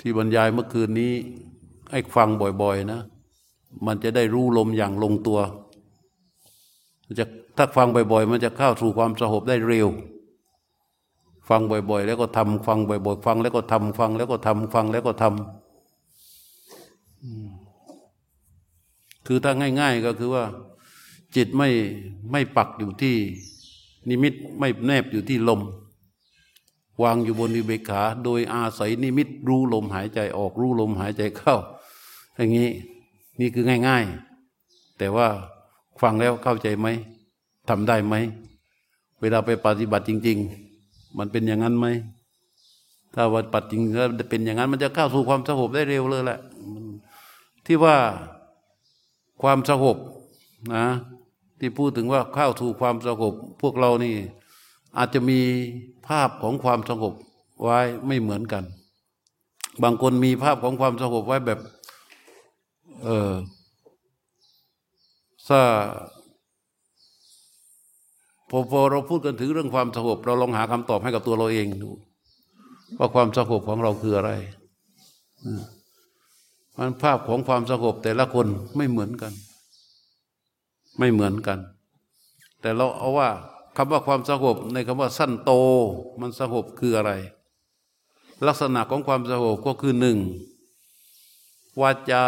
[0.00, 1.12] ที่บรรยายเมื่อคืนนี้
[1.90, 2.28] ให้ฟัง
[2.62, 3.00] บ่อย ๆ นะ
[3.86, 5.38] มันจะได้รู้ลมอย่างลงตัว
[7.18, 7.24] จะ
[7.56, 9.88] ถ้าฟังบ่อย ๆ มันจะเข้าสู่ความสงบได้เร็ว
[11.48, 15.34] ฟังบ่อย ๆ แล้วก็ทำฟังบ่อย ๆ ฟังแล้วก็ทำฟังแล้วก็ทำฟังแล้วก็ทำ
[19.26, 20.44] คือถ้าง่าย ๆ ก็คือว่า
[21.36, 21.68] จิตไม่
[22.32, 23.16] ไม่ปักอยู่ที่
[24.08, 25.60] นิมิตไม่แนบอยู่ที่ลม
[27.02, 31.56] วางอยู่บนอิเบกขา โดยอาศัยนิมิตรู้ลมหายใจออกรู้ลมหายใจเข้า
[32.36, 32.70] อย่างนี้
[33.40, 34.04] นี่คือง่าย
[34.50, 35.28] ๆ แต่ว่า
[36.00, 36.86] ฟังแล้วเข้าใจไหม
[37.68, 38.14] ทำได้ไหม
[39.20, 40.38] เวลาไปปฏิบัติจริง
[40.76, 41.86] ๆ มันเป็นอย่างนั้นไหม
[43.14, 46.38] ถ้าว่าปฏิจริงถ้าเป็นอย่างนั้นมันจะเข้าสู่ความสงบได้เร็วเลยแหละ
[47.66, 47.96] ที่ว่า
[49.42, 49.96] ความสงบ
[50.74, 50.86] นะ
[51.58, 54.14] ที่พูดถึงว่าเข้าสู่ความสงบพวกเรานี่
[54.96, 55.40] อาจจะมี
[56.08, 57.14] ภาพของความสงบ
[57.62, 58.64] ไว้ไม่เหมือนกัน
[59.82, 61.58] บางคนมีภาพของความสงบไว้แบบ
[63.04, 63.32] เออ
[65.48, 65.60] ถ้า
[68.50, 71.90] พอพอเราพูดกันถึงเรื่องความสงบเราลองหาคำตอบให้กับตัวเราเองดู
[72.98, 74.30] ว่าความสงบของเราคืออะไร
[76.76, 78.46] มันภาพของความสงบแต่ละคน
[78.76, 79.32] ไม่เหมือนกัน
[80.98, 81.58] ไม่เหมือนกัน
[82.60, 83.28] แต่เราเอาว่า
[83.80, 85.52] คำว่าความสงบในคำว่าสั้นโต
[86.20, 87.12] มันสงบคืออะไร
[88.46, 90.18] ลักษณะของความสงบก็คือหนึ่ง
[91.80, 92.24] วาจา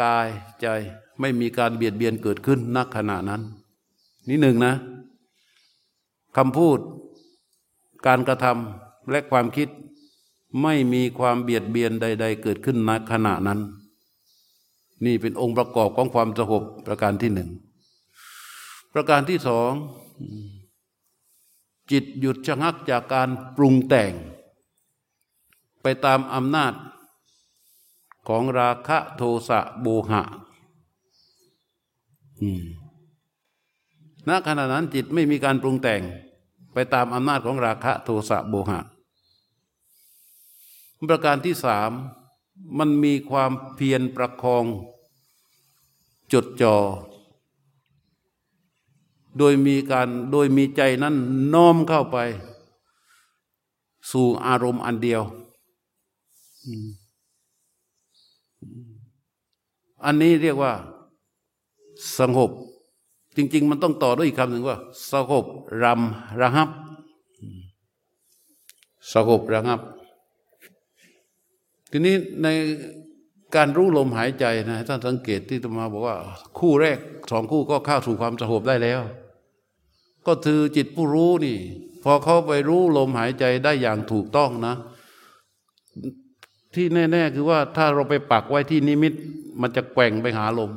[0.00, 0.28] กาย
[0.60, 0.66] ใจ
[1.20, 3.42] ไม่มีการเบียดเบียนเกิดขึ้นนักขณะนั้น
[4.28, 4.74] นี่หนึ่งนะ
[6.36, 6.78] คำพูด
[8.06, 9.68] การกระทำและความคิด
[10.62, 13.60] ไม่มีความเบียดเบียนใด ๆ เกิดขึ้นณขณะนั้น
[15.04, 17.48] นี่เป็นองค์ประกอบของความสงบประการที่หนึ่ง
[18.94, 19.72] ประการที่สอง
[21.92, 24.12] จิตหยุดชะงักจากการปรุงแต่ง
[25.82, 26.72] ไปตามอำนาจ
[28.28, 30.22] ของราคะโทสะโบหะ
[34.28, 36.02] ณขณะนั้นจิตไม่มีการปรุงแต่ง
[36.72, 38.80] ไปตามอำนาจของราคะโทสะโบหะ
[41.08, 41.90] ประการที่สาม
[42.78, 44.64] มันมีความเพียรประคอง
[46.32, 46.76] จดจอ่อ
[49.38, 51.14] โดยมีการโดยมีใจนั้น
[51.54, 52.18] น้อมเข้าไป
[54.10, 55.22] สู่อารมณ์อันเดียว
[60.04, 60.72] อันนี้เรียกว่า
[62.18, 62.50] สงบ
[63.36, 64.78] จริง ๆ มันต้องต่อด้วยอีกคำหนึ่งว่า
[65.12, 65.44] สงบ
[65.82, 66.68] รำระงับ
[69.12, 69.80] สงบระงับ
[71.90, 72.48] ทีนี้ใน
[73.54, 76.16] การรู้ลมหายใจนะท่านสังเกตที่ตมาบอกว่า
[76.58, 76.98] คู่แรก
[77.30, 79.00] สองคู่ก็เข้าสู่ความสงบได้แล้ว
[80.26, 81.58] ก็คือจิตผู้รู้นี่
[82.04, 84.74] พอเขาไปรู้ลมหายใจได้อย่างถูกต้องนะ
[86.74, 89.12] ที่แน่ ๆ คือว่าถ้าเราไปปักไว้ที่นิมิต
[89.60, 90.72] มันจะแกว่งไปหาลม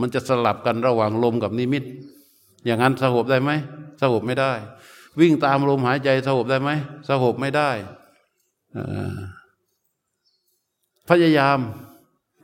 [0.00, 1.84] มันจะสลับกันระหว่างลมกับนิมิต
[2.66, 3.50] อย่างนั้นสงบได้ไหม
[4.02, 4.52] สงบไม่ได้
[5.20, 6.70] วิ่งตามลมหายใจสงบได้ไหม
[7.08, 7.70] สงบไม่ได้
[11.08, 11.58] พยายาม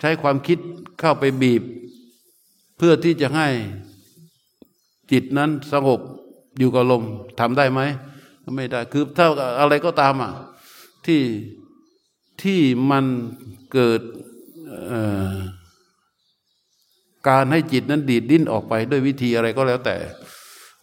[0.01, 0.59] ใช้ความคิด
[1.01, 1.63] เข้าไปบีบ
[2.77, 3.49] เพื่อที่จะให้
[5.13, 6.01] จิตนั้นสงบ
[6.59, 7.03] อยู่กับลม
[7.41, 7.81] ทำได้ไหม
[8.57, 9.27] ไม่ได้คือถ้า
[9.61, 10.33] อะไรก็ตามอะ
[11.07, 11.23] ที่
[12.43, 12.61] ที่
[12.91, 13.05] มัน
[13.73, 14.01] เกิด
[17.29, 19.97] การให้จิตนั้นดีดดิ้นออกไปด้วยวิธีอะไรก็แล้วแต่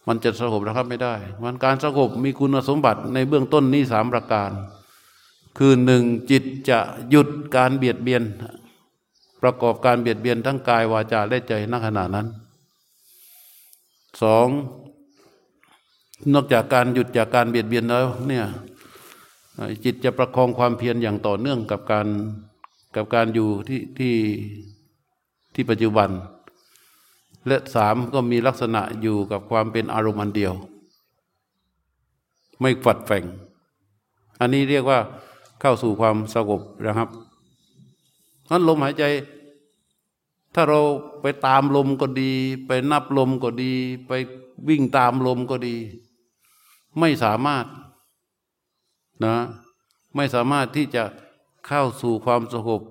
[0.08, 4.50] มันจะสงบนะครับไม่ได้ มันการสงบมีคุณสมบัติในเบื้องต้นนี้สามประการ
[5.58, 6.78] คือหนึ่งจิตจะ
[7.10, 8.22] หยุดการเบียดเบียน
[9.42, 12.26] ประกอบการเบียดเบียนทั้งกายวาจาและใจณขณะนั้น
[14.22, 14.48] สอง
[16.32, 18.44] นอกจากการหยุดจากการเบียดเบียนแล้วเนี่ย
[19.84, 22.06] จิตจะประคองความเพียรอย่างต่อเนื่องกับการ
[22.96, 24.14] กับการอยู่ที่ที่
[25.54, 26.10] ที่ปัจจุบัน
[27.46, 30.52] และสามก็มีลักษณะอยู่กับความเป็นอารมณ์อันเดียว
[32.60, 33.24] ไม่ฝัดแฝง
[34.40, 34.98] อันนี้เรียกว่า
[35.60, 37.08] เข้าสู่ความสงบนะครับ
[38.50, 39.04] นั้นลมหายใจ
[40.58, 40.80] ถ้าเรา
[41.22, 42.32] ไปตามลมก็ดี
[42.66, 43.72] ไปนับลมก็ดี
[44.06, 44.12] ไป
[44.68, 45.76] วิ่งตามลมก็ดี
[46.98, 47.66] ไม่สามารถ
[49.24, 49.36] นะ
[50.14, 51.04] ไม่สามารถที่จะ
[51.66, 52.82] เข้าสู่ความสงบ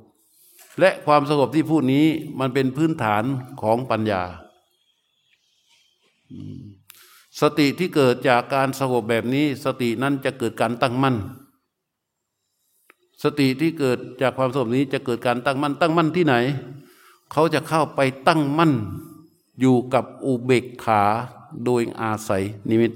[0.79, 2.05] และความสงบที่พูดนี้
[2.39, 3.23] มันเป็นพื้นฐาน
[3.61, 4.23] ของปัญญา
[7.41, 11.15] สติที่เกิดจากการสงบแบบนี้ สตินั้นจะเกิดการตั้งมั่น
[13.23, 16.35] สติที่เกิดจากความสงบนี้จะเกิดการตั้งมั่น ตั้งมั่นที่ไหน
[17.31, 18.73] เขาจะเข้าไปตั้งมั่น
[19.59, 21.01] อยู่กับอุเบกขา
[21.65, 22.95] โดยอาศัยนิมิตต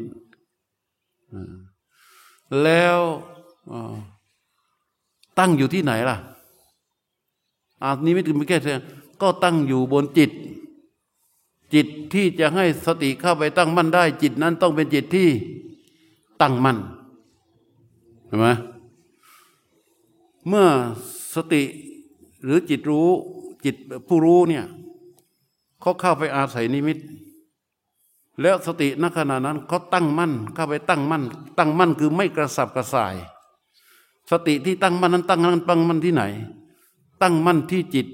[5.39, 6.17] ตั้งอยู่ที่ไหนล่ะ
[7.83, 10.31] อานิมิตไม่แค่เก็ตั้งอยู่บนจิต
[11.73, 15.29] จิตที่จะให้สติเข้าไปตั้งมั่นได้ จิตนั้นต้องเป็นจิตที่
[16.41, 16.77] ตั้งมั่น
[18.27, 18.47] เห็นไหม
[20.47, 20.67] เมื่อ
[21.33, 21.63] สติ
[22.43, 23.09] หรือจิตรู้
[23.65, 23.75] จิต
[24.07, 24.65] ผู้รู้เนี่ย
[25.81, 26.97] เขาเข้าไปอาศัยนิมิต
[28.41, 31.23] แล้วสติณขณะนั้นเขาตั้งมั่นเข้าไปตั้งมั่น
[31.57, 33.15] ตั้งมั่นคือไม่กระสับกระส่าย
[34.31, 36.23] สติที่ตั้งมั่นนั้นตั้งมั่นตั้งมั่นที่ไหน
[37.21, 38.07] ตั้งมั่นที่จิต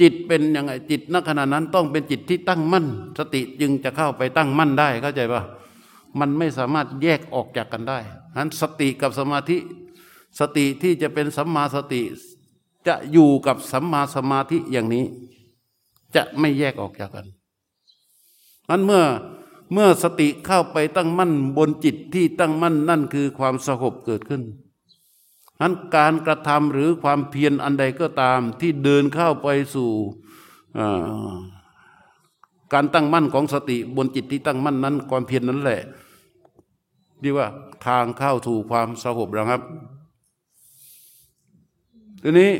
[0.00, 2.86] จิตเป็นยังไงจิตณขณะนั้นต้องเป็นจิตที่ตั้งมั่น
[3.18, 5.42] สติจึงจะเข้าไปตั้งมั่นได้เข้าใจปะ
[6.18, 7.98] มันไม่สามารถแยกออกจากกันได้
[8.32, 9.56] ฉะนั้นสติกับสมาธิ
[10.40, 12.02] สติที่จะเป็นสัมมาสติ
[12.86, 15.04] จะอยู่กับสัมมาสมาธิอย่างนี้
[16.14, 17.26] จะไม่แยกออกจากกัน
[18.68, 19.04] นั้นเมื่อ
[19.72, 24.42] เมื่อสติเข้าไปตั้งมั่นบนจิตที่ตั้งมั่นนั่นคือความสงบเกิดขึ้น
[25.60, 29.90] นั้นการกระทำหรือความเพียรอันใดก็ตามที่เดินเข้าไปสู่
[32.72, 35.80] การตั้งมั่นของสติบนจิตที่ตั้งมั่นนั้น ความเพียรนนั้นแหละ
[37.22, 37.46] ดีว่า
[37.86, 39.62] ทางเข้าถูกความสงบนะครับ
[42.22, 42.50] ทีนี้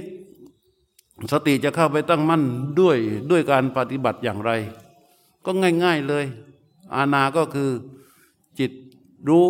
[1.32, 2.42] สติจะเข้าไปตั้งมั่น
[2.80, 2.98] ด้วย
[3.30, 4.50] ด้วยการปฏิบัติอย่างไร
[5.44, 5.50] ก็
[5.84, 6.24] ง่าย ๆเลย
[6.94, 7.70] อาณาก็คือ
[8.58, 8.72] จิต
[9.28, 9.48] รู้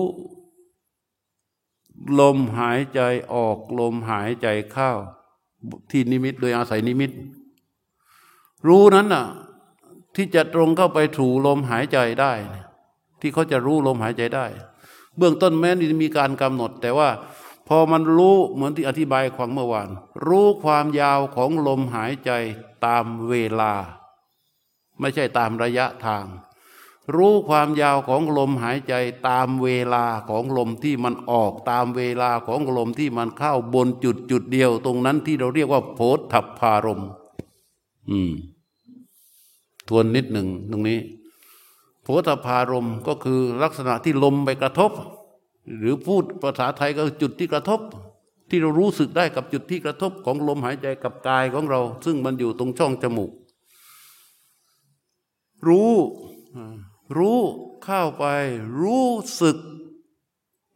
[2.20, 3.00] ลมหายใจ
[3.32, 4.90] ออกลมหายใจเข้า
[5.90, 7.10] ที่นิมิตโดยอาศัยนิมิต
[8.68, 9.26] รู้นั้นน่ะ
[10.16, 12.32] ที่จะตรงเข้าไปถูลมหายใจได้
[13.20, 14.46] ที่เขาจะรู้ลมหายใจได้
[15.16, 17.08] เบื้องต้นแม้จะมีการกำหนด แต่ว่า
[17.68, 19.88] พอมันรู้เหมือนที่อธิบายความเมื่อวาน
[20.26, 22.30] รู้ความยาวของลมหายใจ
[22.86, 23.72] ตามเวลา
[25.00, 26.24] ไม่ใช่ตามระยะทาง
[27.16, 28.94] รู้ความยาวของลมหายใจ
[29.28, 36.00] ตามเวลาของลมที่มันออกตามเวลาของลมที่มันเข้าบนจุดจุดเดียว ตรงนั้นที่เราเรียกว่าโพ
[36.32, 37.02] ธัพพารม
[38.10, 38.32] อืม
[39.88, 40.98] ทวนนิดหนึ่งตรงนี้
[42.02, 44.92] โพธพพารมก็คือลักษณะที่ลมไปกระทบ
[45.78, 47.80] หรือพูดภาษาไทยก็จุดที่กระทบ
[48.48, 53.30] ที่เรารู้สึกได้กับจุดที่กระทบของลมหายใจกับกายของเรา ซึ่งมันอยู่ตรงช่องจมูก
[55.66, 55.94] รู้
[57.16, 57.40] รู้
[57.84, 58.24] เข้าไป
[58.80, 59.08] รู้
[59.42, 59.56] สึก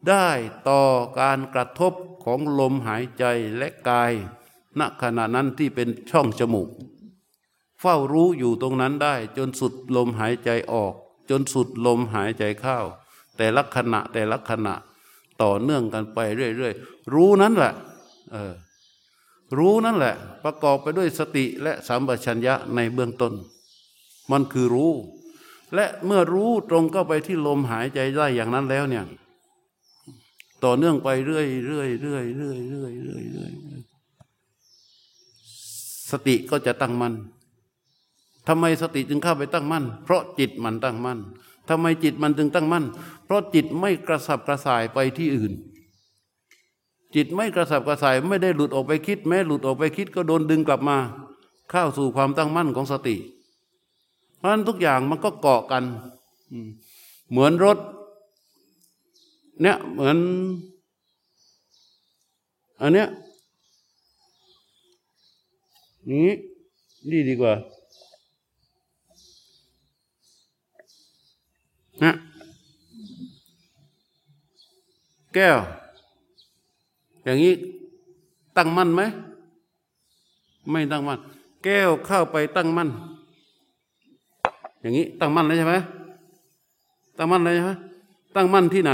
[0.08, 0.28] ได้
[0.68, 0.82] ต่อ
[1.20, 1.92] การกระทบ
[2.24, 3.24] ของลมหายใจ
[3.56, 4.12] และกาย
[4.78, 6.68] ณขณะนั้นที่เป็นช่องจมูก
[7.80, 10.94] เฝ้ารู้อยู่ตรงนั้นได้จนสุดลมหายใจออก
[11.30, 12.78] จนสุดลมหายใจเข้า
[13.38, 14.74] แต่ละขณะแต่ละขณะ
[15.42, 17.72] ต่อเนื่องกันไปเรื่อยๆ รู้นั้นแหละ
[18.32, 18.54] เออ
[19.58, 20.14] รู้นั่นแหละ
[20.44, 23.32] ประกอบไปด้วยสติและสัมปชัญญะในเบื้องต้น
[24.30, 24.92] มันคือรู้
[25.74, 29.04] และเมื่อรู้ตรงเข้าไปที่ลมหายใจได้อย่างนั้นแล้วเนี่ย
[30.64, 33.52] ต่อเนื่องไปเรื่อยเรื่อยเรื่อยเรื่อยเรื่อยเรื่อยเรื่อย
[36.10, 37.14] สติก็จะตั้งมัน่น
[38.48, 41.18] ทำไมสติจึงเข้าไปตั้งมั่นเพราะจิตมันตั้งมั่น
[41.68, 42.84] ทำไมจิตมันถึงตั้งมั่น
[43.24, 45.52] เพราะจิตไม่กระสับกระส่ายไปที่อื่น
[47.14, 50.96] จิตไม่กระสับกระส่ายไม่ได้หลุดออกไปคิด แม้หลุดออกไปคิดก็โดนดึงกลับมา
[51.70, 53.16] เข้าสู่ความตั้งมั่นของสติ
[54.36, 55.84] เพราะฉะนั้นทุกอย่างมันก็เกาะกัน
[57.30, 57.78] เหมือนรถ
[59.62, 60.18] เนี่ยเหมือน
[62.80, 63.08] อันเนี้ย
[66.10, 66.30] นี้
[67.10, 67.52] นี่ดีกว่า
[72.04, 72.12] นะ
[75.34, 75.58] แก้ว
[77.24, 77.54] อย่างนี้
[78.56, 79.02] ตั้งมั่นไหม
[80.70, 81.18] ไม่ตั้งมั่น
[81.64, 82.88] แก้วเข้าไปตั้งมั่น
[84.80, 85.74] อย่างนี้ตั้งมั่นเลยใช่ไหม
[87.16, 87.72] ตั้งมั่นเลยใช่ไหม
[88.34, 88.92] ตั้งมั่นที่ไหน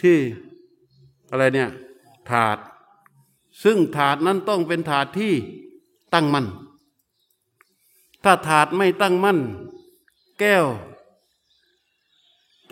[0.00, 0.16] ที่
[1.30, 1.68] อะไรเนี่ย
[2.30, 2.56] ถาด
[3.62, 5.32] ซึ่งถาดนั้นต้องเป็นถาดที่
[6.14, 6.46] ตั้งมั่น
[8.24, 9.38] ถ้าถาดไม่ตั้งมั่น
[10.40, 10.64] แก้ว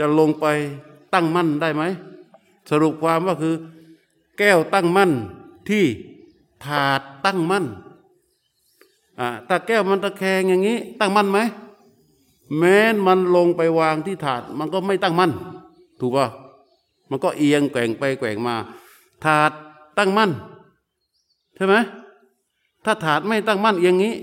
[0.01, 0.47] จะลงไป
[1.15, 1.83] ตั้งมั่นได้ไหม
[2.71, 3.55] สรุปความว่าคือ
[4.39, 5.11] แก้วตั้งมั่น
[5.69, 5.85] ที่
[6.65, 7.65] ถาดตั้งมั่น
[9.21, 11.39] อ่าถ้าแก้วมันตะแคงอย่างนี้ ตั้งมั่นไหม
[12.59, 15.33] แม้นมันลงไปวางที่ถาด มันก็ไม่ตั้งมั่น
[16.01, 16.27] ถูกป่ะ
[17.11, 18.55] มันก็เอียงแกว่งไปแกว่งมา
[19.25, 19.51] ถาด
[19.99, 20.31] ตั้งมั่น
[21.57, 21.75] ใช่ไหม
[22.85, 24.15] ถ้าถาดไม่ตั้งมั่นอย่างนี้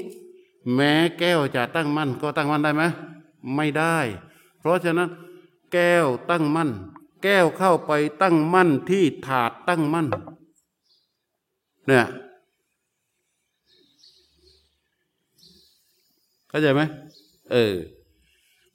[0.75, 2.83] แม้แก้วจะตั้งมั่น ก็ตั้งมั่นได้ไหม
[3.55, 3.97] ไม่ได้
[4.59, 5.09] เพราะฉะนั้น
[5.73, 6.69] แก้วตั้งมั่น
[7.23, 10.07] แก้วเข้าไปตั้งมั่นที่ถาดตั้งมั่น
[11.87, 12.05] เนี่ย
[16.49, 16.81] เข้าใจไหม
[17.51, 17.75] เออ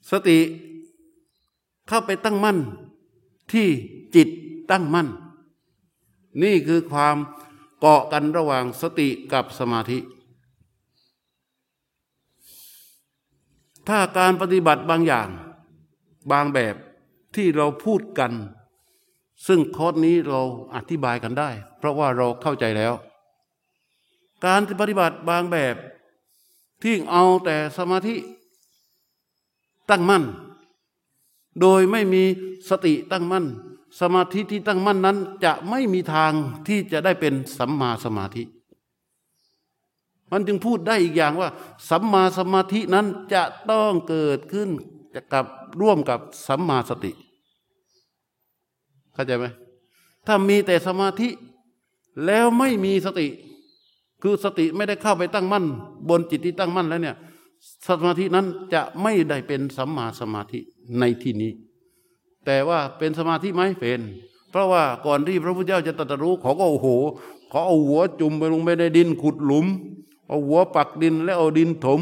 [0.09, 0.37] สติ
[1.87, 2.57] เข้าไปตั้งมั่น
[3.51, 3.67] ที่
[4.15, 4.29] จิต
[4.71, 5.07] ตั้งมั่น
[6.43, 7.17] นี่คือความ
[7.79, 9.99] เกาะกันระหว่างสติกับสมาธิ
[13.87, 15.29] ถ้าการปฏิบัติบางอย่าง
[16.31, 16.75] บางแบบ
[17.35, 18.31] ที่เราพูดกัน
[19.47, 20.41] ซึ่งคอร์สนี้เรา
[20.75, 22.93] อธิบายกันได้ เพราะว่าเราเข้าใจแล้ว
[24.45, 25.75] การปฏิบัติบางแบบ
[26.83, 28.15] ที่เอาแต่สมาธิ
[29.89, 30.23] ตั้งมั่น
[31.61, 32.23] โดยไม่มี
[32.69, 33.45] สติตั้งมั่น
[33.99, 36.31] สมาธิที่ตั้งมั่นนั้น จะไม่มีทาง
[36.67, 38.43] ที่จะได้เป็นสัมมาสมาธิ
[40.31, 41.49] มันจึงพูดได้อีกอย่างว่า
[41.89, 44.69] สัมมาสมาธินั้นจะต้องเกิดขึ้น
[45.33, 45.45] กับ
[45.81, 47.11] ร่วมกับสัมมาสติ
[49.13, 49.45] เข้าใจไหม
[50.27, 51.29] ถ้ามีแต่สมาธิ
[52.25, 53.27] แล้วไม่มีสติ
[54.21, 55.65] คือสติไม่ได้เข้าไปตั้งมั่น
[56.09, 57.15] บนจิตที่ตั้งมั่นแล้วเนี่ย
[57.87, 60.59] สมาธินั้นจะไม่ได้เป็นสัมมาสมาธิ
[60.99, 61.51] ในที่นี้
[62.45, 64.01] แต่ว่าเป็นสมาธิไหมเป็น
[64.49, 66.87] เพราะว่าก่อนที่พระพุทธเจ้าจะตรัสรู้เขาก็โอ้โห
[67.49, 69.65] เขาเอาหัวจุ่มไปลงไปในดินขุดหลุม
[70.27, 72.01] เอาหัวปักดินแล้วเอาดินถม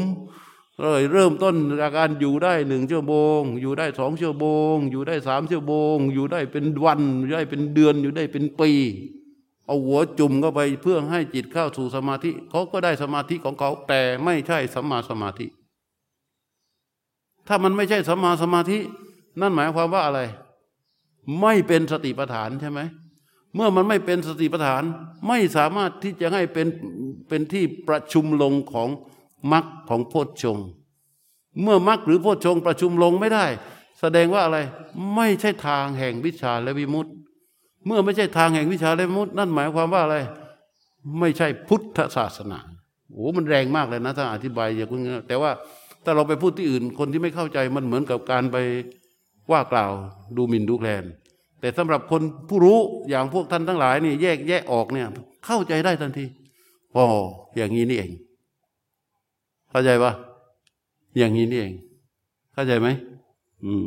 [0.80, 8.70] เลยเริ่มต้นจากการอยู่ได้หนึ่งชั่วโมง อยู่ได้สองชั่วโมง อยู่ได้สามชั่วโมง อยู่ได้เป็นวัน อยู่ได้เป็นเดือน อยู่ได้เป็นปี
[9.66, 15.46] เอาหัวจุ่มเข้าไปเพื่อให้จิตเข้าสู่สมาธิเขาก็ได้สมาธิของเขา แต่ไม่ใช่สัมมาสมาธิ
[17.46, 18.78] ถ้ามันไม่ใช่สัมมาสมาธิ
[19.40, 20.20] นั่นหมายความว่าอะไร
[21.40, 22.80] ไม่เป็นสติปัฏฐานใช่ไหม
[23.54, 24.82] เมื่อมันไม่เป็นสติปัฏฐาน
[25.28, 26.66] ไม่สามารถที่จะให้เป็น
[27.28, 28.88] เป็นที่ประชุมลงของ
[29.52, 30.58] มรรคของโพชฌง
[31.62, 33.44] เมื่อมรรคหรือโพชฌงประชุมลงไม่ได้
[34.00, 34.58] แสดงว่าอะไร
[35.16, 37.10] ไม่ใช่ทางแห่งวิชาและวิมุตติ
[37.86, 40.16] เมื่อไม่ใช่ทางแห่งวิชาและวิมุตตินั่นหมายความว่าอะไร
[41.20, 42.58] ไม่ใช่พุทธศาสนา
[43.12, 45.50] โอ้มันแรงมากเลยนะถ้าอธิบายอย่างนี้แต่ว่า
[46.04, 48.56] ถ้าเราไปพูดที่อื่นคนที่ไม่เข้าใจมันเหมือนกับการไป
[49.50, 49.92] ว่ากล่าว
[50.36, 51.04] ดูหมิ่นดูแคลน
[51.60, 52.78] แต่สำหรับคนผู้รู้
[53.10, 55.08] อย่างพวกท่านทั้งหลายนี่แยกแยกออกเนี่ย
[55.46, 56.24] เข้าใจได้ทันที
[56.96, 57.06] อ๋อ
[57.56, 58.10] อย่างนี้นี่เอง
[59.72, 60.12] เข้าใจปะ
[61.18, 61.74] อย่างนี้นี่เอง
[62.52, 62.88] เข้าใจไหม
[63.64, 63.86] อืม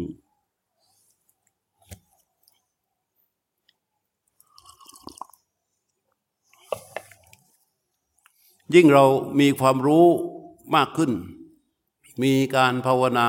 [8.74, 9.06] ยิ่งเรา
[9.39, 10.06] มีความรู้
[10.75, 11.12] มากขึ้น
[12.24, 13.27] มีการภาวนา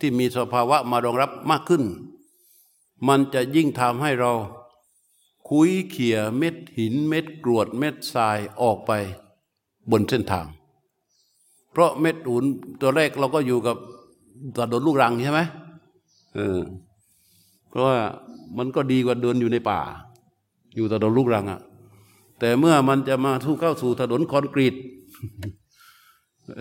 [0.00, 1.82] ที่มีสภาวะมารองรับมากขึ้น
[3.08, 4.32] มันจะยิ่งทำให้เรา
[5.48, 8.90] คุยเขี่ยเม็ดหินเม็ดกรวดเม็ดทรายออกไป
[9.90, 10.46] บนเส้นทาง
[11.74, 12.44] เพราะเม็ดอุ่น
[12.80, 13.76] ตัวแรกเราก็อยู่กับ
[14.56, 15.40] ถนนลูกรังใช่ไหม
[16.34, 16.60] เออ
[17.68, 17.98] เพราะว่า
[18.58, 19.80] มันก็ดีกว่าเดินอยู่ในป่า
[20.76, 21.60] อยู่ถนนลูกรังอะ่ะ
[22.40, 24.74] แต่เมื่อมันจะมาทุเข้าสู่ถนนคอนกรีต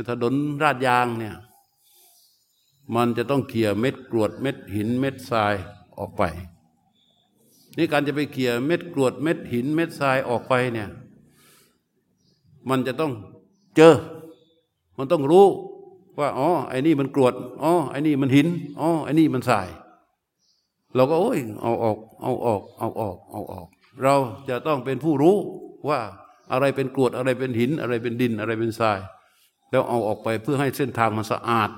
[0.09, 1.35] ถนนราดยางเนี่ย
[2.95, 5.53] มันจะต้องเขี่ยเม็ดกรวดเม็ดหิน เม็ดทราย
[5.99, 6.23] ออกไป
[7.77, 10.89] นี่การจะไปเขี่ยเม็ดกรวดเม็ดหิน เม็ดทรายออกไปเนี่ย
[12.69, 13.11] มันจะต้อง
[13.75, 13.95] เจอ
[14.97, 15.45] มันต้องรู้
[16.19, 17.33] ว่าอ๋อไอ้นี่มันกรวด
[17.63, 18.47] อ๋อไอ้นี่มันหิน
[18.79, 19.67] อ๋อไอ้นี่มันทราย
[20.95, 23.67] เราก็โอ้ยเอาออก เอาออก เอาออกเอาออก
[24.03, 24.15] เรา
[24.49, 25.35] จะต้องเป็นผู้รู้
[25.89, 25.99] ว่า
[26.51, 28.99] อะไรเป็นกรวดอะไรเป็นหิน อะไรเป็นดินอะไรเป็นทราย
[29.71, 31.69] แล้วเอาออกไปเพื่อให้เส้นทางมันสะอาด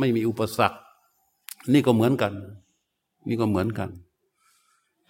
[0.00, 0.78] ไม่มีอุปสรรค
[1.72, 2.32] นี่ก็เหมือนกัน
[3.28, 3.90] นี่ก็เหมือนกัน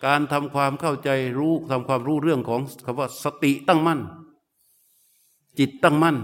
[0.04, 4.00] การทำความเข้าใจรู้ทำความรู้เรื่องของคำว่าสติตั้งมั่น
[5.58, 6.16] จิตตั้งมั่น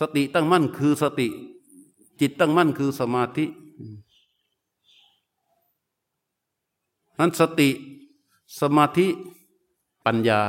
[0.00, 1.28] สติตั้งมั่นคือสติ
[2.20, 3.44] จิตตั้งมั่นคือสมาธิ
[7.18, 7.70] นั้นสติ
[8.60, 9.06] สมาธิ
[10.06, 10.40] ปัญญา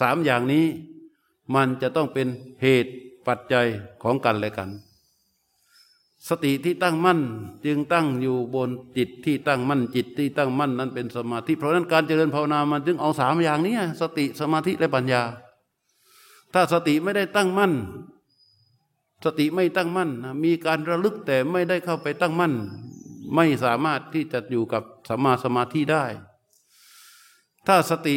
[0.00, 0.64] สามอย่างนี้
[1.54, 2.26] มันจะต้องเป็น
[2.62, 2.92] เหตุ
[3.26, 3.66] ปัจจัย
[4.02, 4.70] ของกันและกัน
[6.28, 7.20] สติที่ตั้งมั่น
[7.64, 15.22] จึงตั้งอยู่บนจิตที่ตั้งมั่นจิตที่ตั้งมั่นนั้นเป็นสมาธิ เพราะนั้นการเจริญภาวนามันจึงเอาสามอย่างนี้สติสมาธิและปัญญา
[16.52, 17.72] ถ้าสติไม่ได้ตั้งมั่น
[19.24, 20.10] สติไม่ตั้งมั่น
[20.44, 22.54] มีการระลึกแต่ไม่ได้เข้าไปตั้งมั่น
[23.34, 26.04] ไม่สามารถที่จะอยู่กับสัมมาสมาธิได้
[27.66, 28.16] ถ้าสติ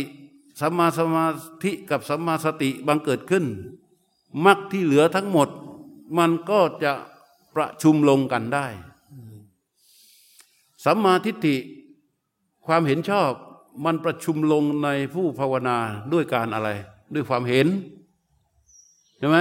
[0.61, 1.25] สัมมาสมา
[1.63, 3.45] ธิกับสัมมาสติบังเกิดขึ้น
[4.45, 5.49] มรรคที่เหลือทั้งหมด
[6.17, 6.93] มันก็จะ
[7.55, 8.67] ประชุมลงกันได้
[10.85, 11.55] สัมมาทิฏฐิ
[12.65, 13.31] ความเห็นชอบ
[13.85, 15.77] มันประชุมลงในผู้ภาวนา
[16.13, 16.69] ด้วยการอะไร
[17.13, 17.67] ด้วยความเห็น
[19.17, 19.39] ใช่ไหม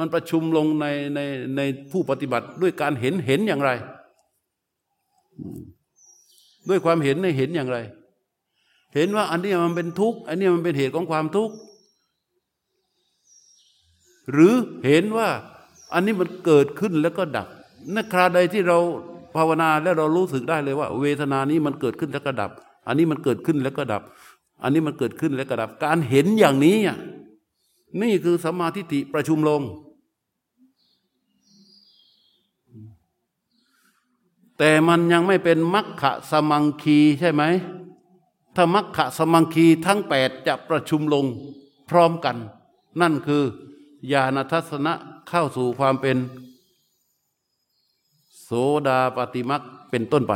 [0.00, 1.20] มันประชุมลงในใน
[1.56, 1.60] ใน
[1.92, 3.70] ผู้ปฏิบัติด้วยการเห็นเห็นอย่างไร
[6.68, 7.78] ด้วยความเห็นในเห็นอย่างไร
[8.94, 11.54] เห็นว่าอันนี้มันเป็นทุกข์อันนี้มันเป็นเหตุของความทุกข์
[14.32, 14.54] หรือ
[14.86, 15.28] เห็นว่า
[15.94, 17.46] อันนี้มันเกิดขึ้นแล้วก็ดับ
[17.94, 18.78] นักคราใดที่เรา
[19.36, 22.50] ภาวนาแล้วเรารู้สึกได้เลยว่า เวทนานี้มันเกิดขึ้นแล้วก็ดับ
[22.86, 24.02] อันนี้มันเกิดขึ้นแล้วก็ดับ
[24.62, 26.76] อันนี้มันเกิดขึ้นแล้วก็ดับ การเห็นอย่างนี้
[28.02, 29.60] นี่คือสัมมาทิฏฐิประชุมลง
[34.62, 37.42] แต่มันยังไม่เป็นมัคคะสมังคีใช่ไหม
[38.56, 41.24] ถ้ามัคคะสมังคีทั้งแปดจะประชุมลง
[41.90, 42.36] พร้อมกัน
[43.00, 43.44] นั่นคือ
[44.12, 44.92] ญาณทัศนะ
[45.28, 46.16] เข้าสู่ความเป็น
[48.42, 48.50] โส
[48.86, 50.34] ดาปฏิมักเป็นต้นไป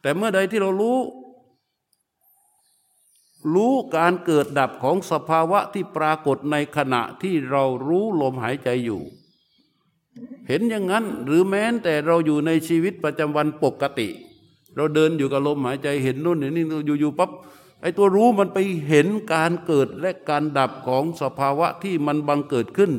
[0.00, 0.98] แต่เมื่อใดที่เรารู้
[3.54, 9.02] รู้การเกิดดับของสภาวะที่ปรากฏในขณะที่เรารู้ลมหายใจอยู่
[10.48, 14.08] เห็นอย่างนั้นหรือแม้แต่เราอยู่ในชีวิตประจำวันปกติ
[14.76, 16.66] เราเดินอยู่กับลมหายใจเห็นนู่นเห็นนี่
[17.00, 17.30] อยู่ๆปั๊บ
[17.80, 18.58] ไอ้ตัวรู้มันไป
[18.88, 22.92] เห็นการเกิดและการดับของสภาวะที่มันบังเกิดขึ้น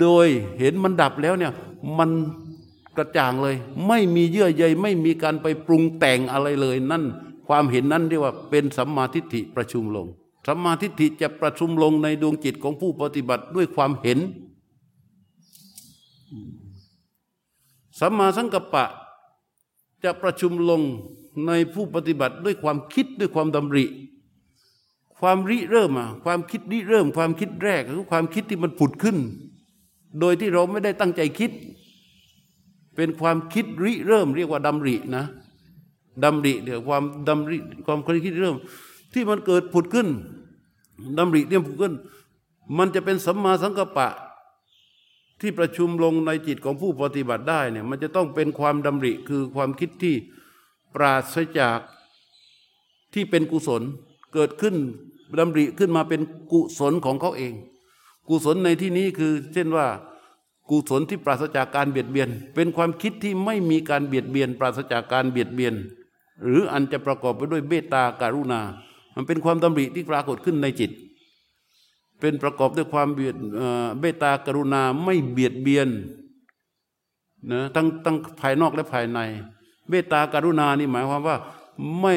[0.00, 0.26] โดย
[0.58, 1.52] เห็นมันดับแล้วเนี่ย
[1.98, 2.10] มัน
[2.96, 3.56] กระจ่างเลย
[3.88, 7.04] ไม่มีเยื่อใยไม่มีการไปปรุงแต่งอะไรเลยนั่น
[7.48, 10.06] ความเห็นนั้นเรียกว่าเป็นสัมมาทิฏฐิประชุมลง
[10.46, 14.18] สัมมาทิฏฐิจะประชุมลงในดวงจิตของผู้ปฏิบัติด้วยความเห็น
[18.00, 18.86] สัมมาสังกัปปะ
[20.04, 20.82] จะประชุมลง
[21.46, 23.84] ในผู้ปฏิบัติด้วยความคิดด้วยความดำริ
[25.20, 29.16] ความริเริ่มอะความคิดริเริ่ม ความคิดแรกคือความคิดที่มันผุดขึ้น
[30.20, 31.50] โดยที่เราไม่ได้ตั้งใจคิด
[32.96, 35.24] เป็นความคิดริเริ่ม เรียกว่าดำรินะ
[36.24, 38.56] ดำริเดี๋ยวความดำริความคิดเริ่ม
[39.12, 40.08] ที่มันเกิดผุดขึ้น
[41.18, 41.94] ดำริที่ผุดขึ้น
[42.78, 44.08] มันจะเป็นสัมมาสังกัปปะ
[45.40, 50.14] ที่ประชุมลงในจิตของผู้ปฏิบัติได้เนี่ยมันจะต้องเป็นความดำริคือความคิดที่
[50.94, 51.78] ปราศจาก
[53.14, 53.82] ที่เป็นกุศล
[54.34, 54.74] เกิดขึ้น
[55.38, 56.20] ดำริขึ้นมาเป็น
[56.52, 57.52] กุศลของเขาเอง
[58.28, 59.86] กุศลในที่นี้คือ เช่นว่า
[60.70, 65.74] กุศลที่ปราศจากการเบียดเบียน เป็นความคิดที่ไม่มีการเบียดเบียน ปราศจากการเบียดเบียน
[66.44, 68.60] หรืออันจะประกอบไปด้วยเบตตาการุณา
[69.14, 70.90] มันเป็นความดำริที่ปรากฏขึ้นในจิต
[72.24, 73.36] เป็นประกอบด้วยความเบียด
[74.00, 75.88] เบตากรุณาไม่เบียดเบียน
[77.50, 79.18] นะทั้งทั้งภายนอกและภายใน
[79.88, 81.36] เมตาการุณานี่หมายความว่า
[82.00, 82.14] ไม่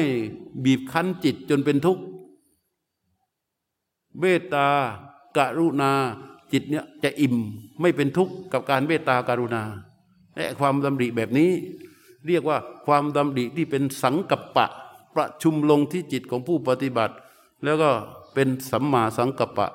[0.64, 2.02] บีบคั้นจิตจนเป็นทุกข์
[4.20, 4.66] เมตา
[5.36, 5.90] การุณา
[6.52, 7.36] จิตเนี่ยจะอิ่ม
[7.80, 9.62] ไม่เป็นทุกข์กับการเมตาการุณา
[10.36, 11.50] และความดำริแบบนี้
[12.26, 14.66] เรียกว่าความดำริที่เป็นสังกัปปะ
[15.14, 17.14] ประชุมลงที่จิตของผู้ปฏิบัติ
[17.64, 17.90] แล้วก็
[18.34, 19.68] เป็นสัมมาสังกัปปะ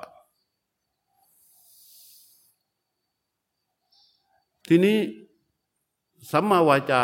[4.68, 4.98] ทีนี้
[6.30, 7.02] สัมมาวาจา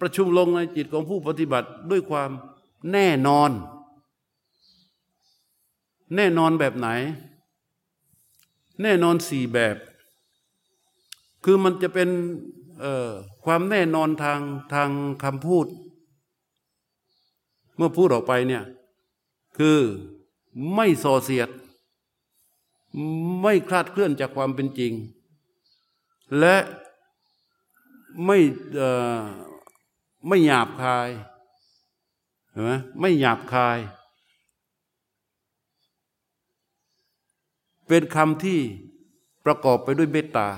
[0.00, 2.30] ประชุมลงในจิตของผู้ปฏิบัติด้วยความ
[2.92, 3.50] แน่นอน
[6.16, 6.88] แน่นอนแบบไหน
[8.82, 9.76] แน่นอนสี่แบบ
[11.44, 12.08] คือมันจะเป็น
[13.44, 14.40] ความแน่นอนทาง
[14.74, 14.90] ทาง
[15.24, 15.66] คำพูด
[17.76, 18.64] เมื่อพูดออกไปเนี่ย
[19.58, 19.78] คือ
[20.74, 21.48] ไม่ส่อเสียด
[23.42, 24.92] ไม่คลาดเคลื่อนจากความเป็นจริง
[26.38, 26.56] และ
[28.24, 28.38] ไม่
[30.28, 31.08] ไม่หยาบคาย
[32.50, 33.78] เห็นไหมไม่หยาบคาย
[37.88, 38.60] เป็นคำที่
[39.44, 40.48] ประกอบไปด้วยเมตตา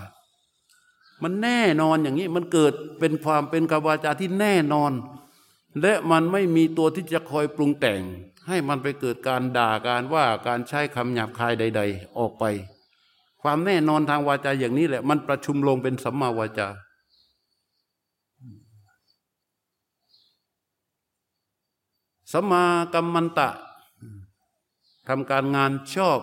[1.23, 4.93] มันแน่นอนอย่างนี้ มันเกิดเป็นความเป็นกวาจาที่แน่นอน
[5.81, 8.01] และมันไม่มีตัวที่จะคอยปรุงแต่ง
[8.49, 12.45] ให้มันไปเกิดการด่าการว่าการใช้คำหยาบคายใด ๆ ออกไป
[13.47, 16.69] ความแน่นอนทางวาจาอย่างนี้แหละ มันประชุมลงเป็นสัมมาวาจา
[22.33, 22.63] สัมา
[22.95, 23.49] กรรมันตะ
[25.09, 26.21] ทำการงานชอบ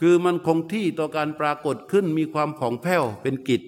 [0.00, 3.62] คือมันคงที่ต่อการปรากฏขึ้นมีความผ่องแผ้วเป็นกิจ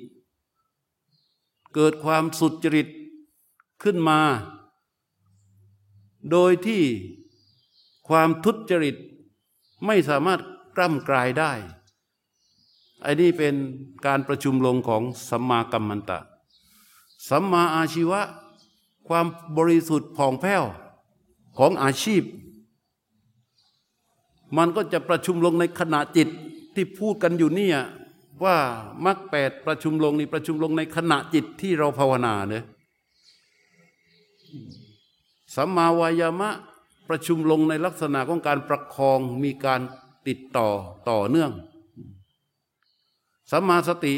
[1.74, 2.88] เกิดความสุจริต
[3.82, 4.20] ขึ้นมา
[6.30, 6.82] โดยที่
[8.08, 8.96] ความทุจริต
[9.86, 10.40] ไม่สามารถ
[10.76, 11.52] กล้ำกลายได้
[13.02, 13.54] ไอ้นี่เป็น
[14.06, 16.18] การประชุมลงของสัมมากัมมันตะ
[17.28, 18.20] สัมมาอาชีวะ
[19.08, 20.64] ความบริสุทธิ์ผ่องแผ้ว
[21.58, 22.22] ของอาชีพ
[24.56, 26.28] มันก็จะประชุมลงในขณะจิต
[26.74, 27.68] ที่พูดกันอยู่นี่
[28.44, 28.56] ว่า
[29.04, 32.64] มรรคแปดประชุมลงนี่ประชุมลงในขณะจิตที่เราภาวนาเนี่ย
[35.54, 36.50] สัมมาวายามะ
[37.08, 39.80] ประชุมลงในลักษณะของการประคองมีการ
[40.28, 40.68] ติดต่อ
[41.10, 41.52] ต่อเนื่อง
[43.50, 44.14] สัมมาสติ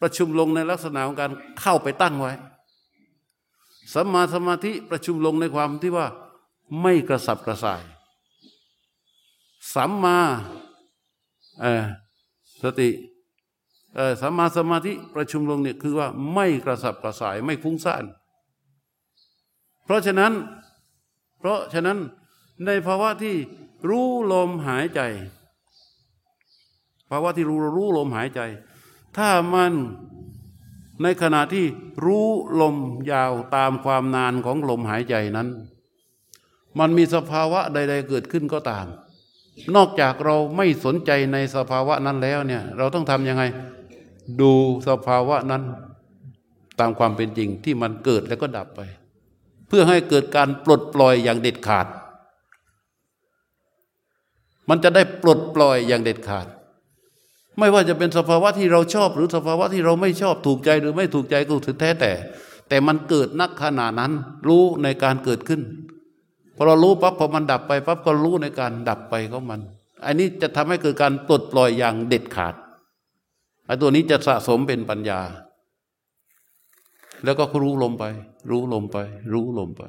[0.00, 2.32] ประชุมลงในลักษณะของการเข้าไปตั้งไว้
[3.94, 6.06] สัมมาสมาธิประชุมลงในความที่ว่า
[6.82, 7.82] ไม่กระสับกระส่าย
[9.74, 10.18] สัมมา
[12.62, 12.90] สติ
[14.20, 18.04] สัมมาสมาธิประชุมลงเนี่ยคือว่าไม่กระสับกระส่ายไม่ฟุ้งซ่าน
[19.84, 20.32] เพราะฉะนั้น
[21.38, 21.98] เพราะฉะนั้น
[22.66, 23.36] ในภาวะที่
[23.88, 25.00] รู้ลมหายใจ
[27.10, 28.40] ภาวะที่รู้รู้ลมหายใจ
[29.16, 29.72] ถ้ามัน
[31.02, 31.66] ในขณะที่
[32.04, 32.26] รู้
[32.60, 32.76] ลม
[33.12, 35.48] ยาวตามความนานของลมหายใจนั้น
[36.78, 38.86] มันมีสภาวะใด ๆ เกิดขึ้นก็ตาม
[39.76, 43.42] นอกจากเราไม่สนใจในสภาวะนั้นแล้วเนี่ยเราต้องทำยังไง
[44.40, 44.52] ดู
[44.88, 45.62] สภาวะนั้น
[46.80, 48.80] ตามความเป็นจริงที่มันเกิดแล้วก็ดับไป
[49.68, 51.86] เพื่อให้เกิดการปลดปล่อยอย่างเด็ดขาด
[54.68, 56.46] มันจะได้ปลดปล่อยอย่างเด็ดขาด
[57.58, 62.12] ไม่ว่าจะเป็นสภาวะที่เราชอบ หรือสภาวะที่เราไม่ชอบถูกใจหรือไม่ถูกใจก็ถือแท้แต่
[62.68, 64.12] แต่มันเกิดนักขณะนั้น
[64.48, 65.60] รู้ในการเกิดขึ้น
[66.56, 69.60] พอเรารู้ปั๊บพอมันดับไปปั๊บก็รู้ในการดับไปของมัน
[70.04, 72.54] อันนี้จะทำให้เกิดการปลดปล่อยอย่างเด็ดขาด
[73.66, 75.20] ไอ้ตัวนี้จะสะสมเป็นปัญญา
[77.24, 78.04] แล้วก็รู้ลมไป
[78.50, 78.98] รู้ลมไป
[79.32, 79.82] รู้ลมไป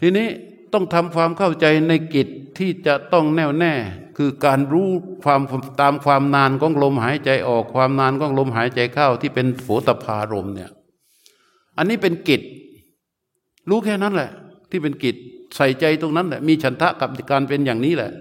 [0.00, 0.28] ทีนี้
[0.72, 3.74] ต้องทำความเข้าใจในกิจที่จะต้องแน่วแน่
[4.16, 4.88] คือการรู้
[5.24, 5.40] ความ
[5.80, 10.70] ตามความนานของลมหายใจออกความนานของลมหายใจเข้าที่เป็นโผตพารมเนี่ย
[11.76, 12.42] อันนี้เป็นกิจ
[13.68, 14.30] รู้แค่นั้นแหละ
[14.70, 15.16] ที่เป็นกิจ
[15.56, 18.12] ใส่ใจตรงนั้นแหละ มีฉันทะกับการเป็นอย่างนี้แหละ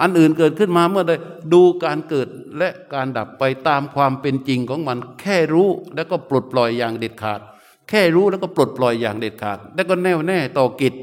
[0.00, 1.12] อันอื่นเกิดขึ้นมาเมื่อใด
[1.52, 2.28] ดูการเกิด
[2.58, 7.40] และการดับไปตามความเป็นจริงของมัน แค่รู้แล้วก็ปลดปล่อยอย่างเด็ดขาด
[7.88, 10.94] แค่รู้แล้วก็ปลดปล่อยอย่างเด็ดขาด แล้วก็แน่วแน่ต่อกิจ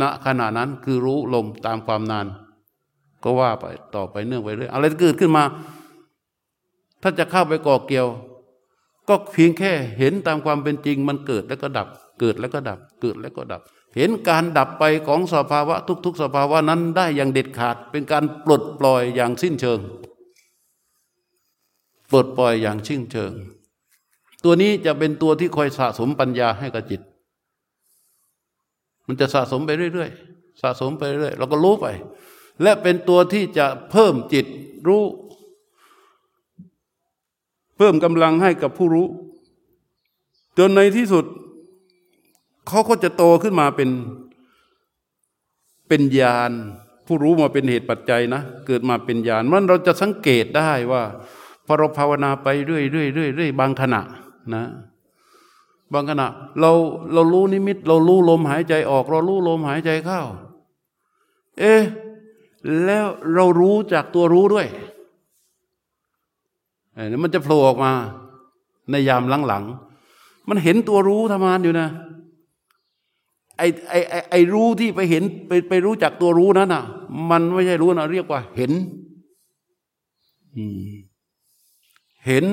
[0.00, 2.26] ณขณะนั้นคือรู้ลมตามความนาน
[3.22, 3.64] ก็ว่าไป
[3.94, 5.44] ต่อไปเนื่องไปเรื่อยอะไรเกิดขึ้นมา
[7.02, 8.06] ถ้าจะเข้าไปก่อเกี่ยว
[9.08, 11.88] ก็เพียงแค่เห็นตามความเป็นจริง มันเกิดแล้วก็ดับ
[12.20, 13.60] เกิดแล้วก็ดับ เกิดแล้วก็ดับ
[13.96, 19.80] เห็นการดับไปของสภาวะ ทุก ๆ สภาวะนั้นได้อย่างเด็ดขาด เป็นการปลดปล่อยอย่างสิ้นเชิง
[22.10, 23.32] ปลดปล่อยอย่างชิ้นเชิง
[24.44, 27.00] ตัวนี้จะเป็นตัวที่คอยสะสมปัญญาให้กับจิต
[29.06, 31.86] มันจะสะสมไปเรื่อยๆ สะสมไปเรื่อยๆเราก็รู้ไป
[32.62, 34.46] และเป็นตัวที่จะเพิ่มจิต
[34.88, 35.04] รู้
[37.76, 39.06] เพิ่มกำลังให้กับผู้รู้
[40.58, 41.24] จนในที่สุด
[42.68, 43.90] เขาก็จะโตขึ้นมาเป็น
[45.88, 46.52] เป็นญาณ
[47.06, 51.02] ผู้รู้มาเป็นเหตุปัจจัยนะ เกิดมาเป็นญาณมันเราจะสังเกตได้ว่า
[51.66, 54.00] พอเราภาวนาไปเรื่อยๆเรื่อยๆบางขณะ
[54.54, 54.64] นะ
[55.92, 56.28] บางขณะ
[56.60, 56.72] เรา
[57.12, 60.20] เรารู้นิมิต เรารู้ลมหายใจออก เรารู้ลมหายใจเข้า
[61.58, 61.82] เอ๊ะ
[62.84, 64.66] แล้วเรารู้จากตัวรู้ด้วย
[67.10, 67.92] นี่มันจะโผล่ออกมา
[68.90, 71.88] ในยามหลังๆ มันเห็นตัวรู้ทำงานอยู่นะ
[73.58, 76.84] ไอไอไอไอรู้ที่ไปเห็นไปไปรู้จักตัวรู้นั้นอะ
[77.30, 78.72] มันไม่ใช่รู้นะเรียกว่า เห็น
[82.26, 82.44] เห็น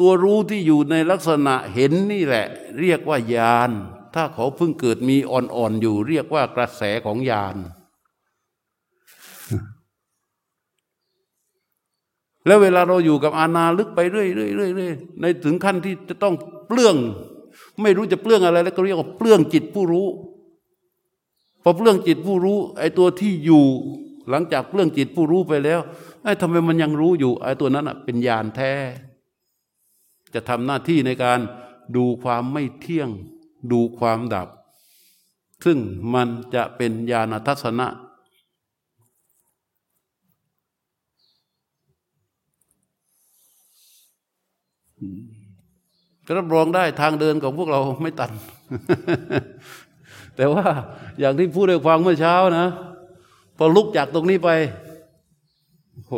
[0.00, 2.46] ตัวรู้ที่อยู่ในลักษณะเห็นนี่แหละ
[2.80, 3.70] เรียกว่าญาณ
[4.14, 7.56] ถ้าเขาเพิ่งเกิดมีอ่อนๆอยู่ เรียกว่ากระแสของญาณ
[12.46, 16.34] แล้วเวลาเราอยู่กับอาณาลึกไปเรื่อยๆในถึงขั้นที่จะต้อง
[16.66, 16.96] เปลื้อง
[17.82, 20.06] ไม่รู้จะเปลื้องอะไร แล้วก็เรียกว่าเปลื้องจิตผู้รู้
[21.62, 23.64] พอเปลื้องจิตผู้รู้ ไอ้ตัวที่อยู่
[24.30, 25.80] หลังจากเปลื้องจิตผู้รู้ไปแล้ว
[26.22, 28.72] ไอ้ทำไมมันยังรู้อยู่ไอ้ตัวนั้นอะเป็นญาณแท้
[30.34, 31.38] จะทำหน้าที่ในการ
[31.96, 33.10] ดูความไม่เที่ยง
[33.72, 34.48] ดูความดับ
[35.64, 35.78] ซึ่ง
[36.14, 37.86] มันจะเป็นญาณทัศนะ
[46.26, 48.32] กรับรองได้ทางเดินของพวกเราไม่ตัน
[50.36, 50.64] แต่ว่า
[51.18, 52.66] อย่างที่พูดในความเมื่อเช้านะ
[53.56, 54.50] พอลุกจากตรงนี้ไป
[56.06, 56.14] โห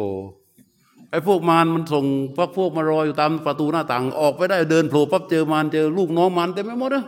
[1.15, 2.05] ไอ้พวกมารมันส่ง
[2.37, 7.05] พวกพวกมารออยู่ตามประตูหน้าต่าง ออกไปได้เดินโผล่ปั๊บเจอมารเจอลูกน้องมารเต็มไปหมดนะ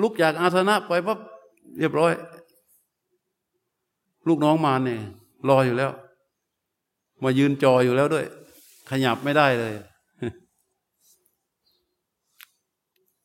[0.00, 1.18] ลุกจากอาสนะไปปั๊บ
[1.78, 2.12] เรียบร้อย
[4.28, 5.00] ลูกน้องมารเนี่ย
[5.48, 5.90] รออยู่แล้ว
[7.22, 8.24] มายืนจออยู่แล้วด้วย
[8.90, 9.72] ขยับไม่ได้เลย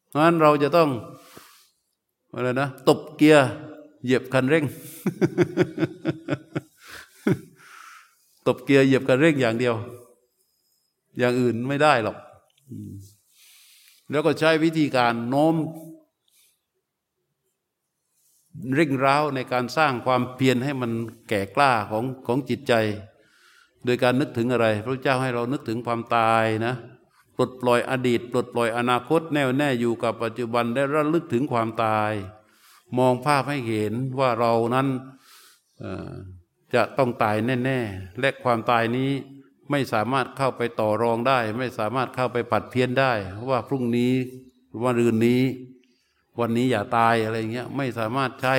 [0.10, 0.90] เพราะฉะนั้นเราจะต้อง
[2.34, 3.50] อะไรนะตบเกียร์
[4.04, 4.66] เหยียบคันเร่ง
[8.48, 9.76] ตบเกียร์เหยียบกันเร่งอย่างเดียว
[11.18, 12.18] อย่างอื่นไม่ได้หรอก
[14.10, 15.56] แล้วก็ใช้วิธีการโน้ม
[18.76, 20.92] เร่งร้าวในการสร้างความเพียรให้มัน
[21.30, 22.74] แก่กล้าของของจิตใจ
[23.86, 26.74] โดยการนึกถึงอะไร พระเจ้าให้เรานึกถึงความตายนะ
[27.36, 32.12] ปลดปล่อยอดีต ปลดปล่อยอนาคต แน่วแน่อยู่กับปัจจุบันได้ระลึกถึงความตาย
[32.98, 34.88] มองภาพให้เห็นว่าเรานั้น
[36.76, 39.12] จะต้องตายแน่ๆและความตายนี้
[39.72, 44.14] ไม่สามารถเข้าไปต่อรองได้ ไม่สามารถเข้าไปปัดเพี้ยนได้เพราะว่าพรุ่งนี้
[44.84, 45.44] วันรืนนี้
[46.40, 48.56] วันนี้อย่าตายอะไรเงี้ยไม่สามารถใช้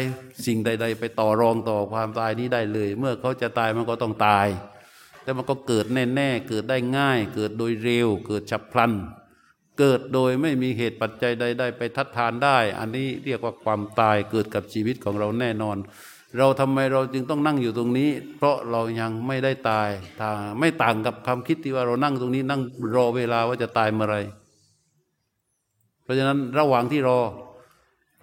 [0.47, 4.49] สิ่งใด ๆ ไปต่อรองต่อความตายนี้ได้เลย เมื่อเขาจะตายมันก็ต้องตาย
[5.23, 8.93] แต่มันก็เกิดแน่ๆเกิดได้ง่าย เกิดโดยเร็ว เกิดฉับพลัน
[9.79, 15.77] เกิดโดยไม่มีเหตุปัจจัยใด ๆ ไปทัดทานได้ อันนี้เรียกว่าความตายเกิดกับชีวิตของเราแน่นอน
[16.39, 19.89] เราทำไมเราจึงต้องนั่งอยู่ตรงนี้ เพราะเรายังไม่ได้ตาย
[20.21, 22.61] ถ้าไม่ต่างกับความคิดที่ว่าเรานั่งตรงนี้ นั่ง
[22.97, 24.17] รอเวลาว่าจะตายเมื่อไร
[26.03, 27.21] เพราะฉะนั้นระหว่างที่รอ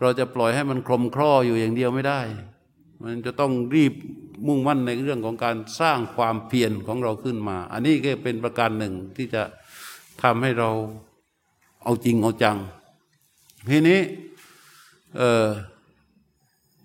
[0.02, 2.20] เราจะปล่อยให้มันคลมคลออยู่อย่างเดียวไม่ได้
[3.04, 3.94] มันจะต้องรีบ
[4.48, 9.44] มุ่งมั่นในเรื่องของการสร้างความเพียรของเราขึ้นมา อันนี้ก็เป็นประการหนึ่งที่จะ
[10.24, 10.70] ทำให้เรา
[11.84, 12.58] เอาจริงเอาจัง
[13.70, 14.00] ทีนี้
[15.18, 15.20] เ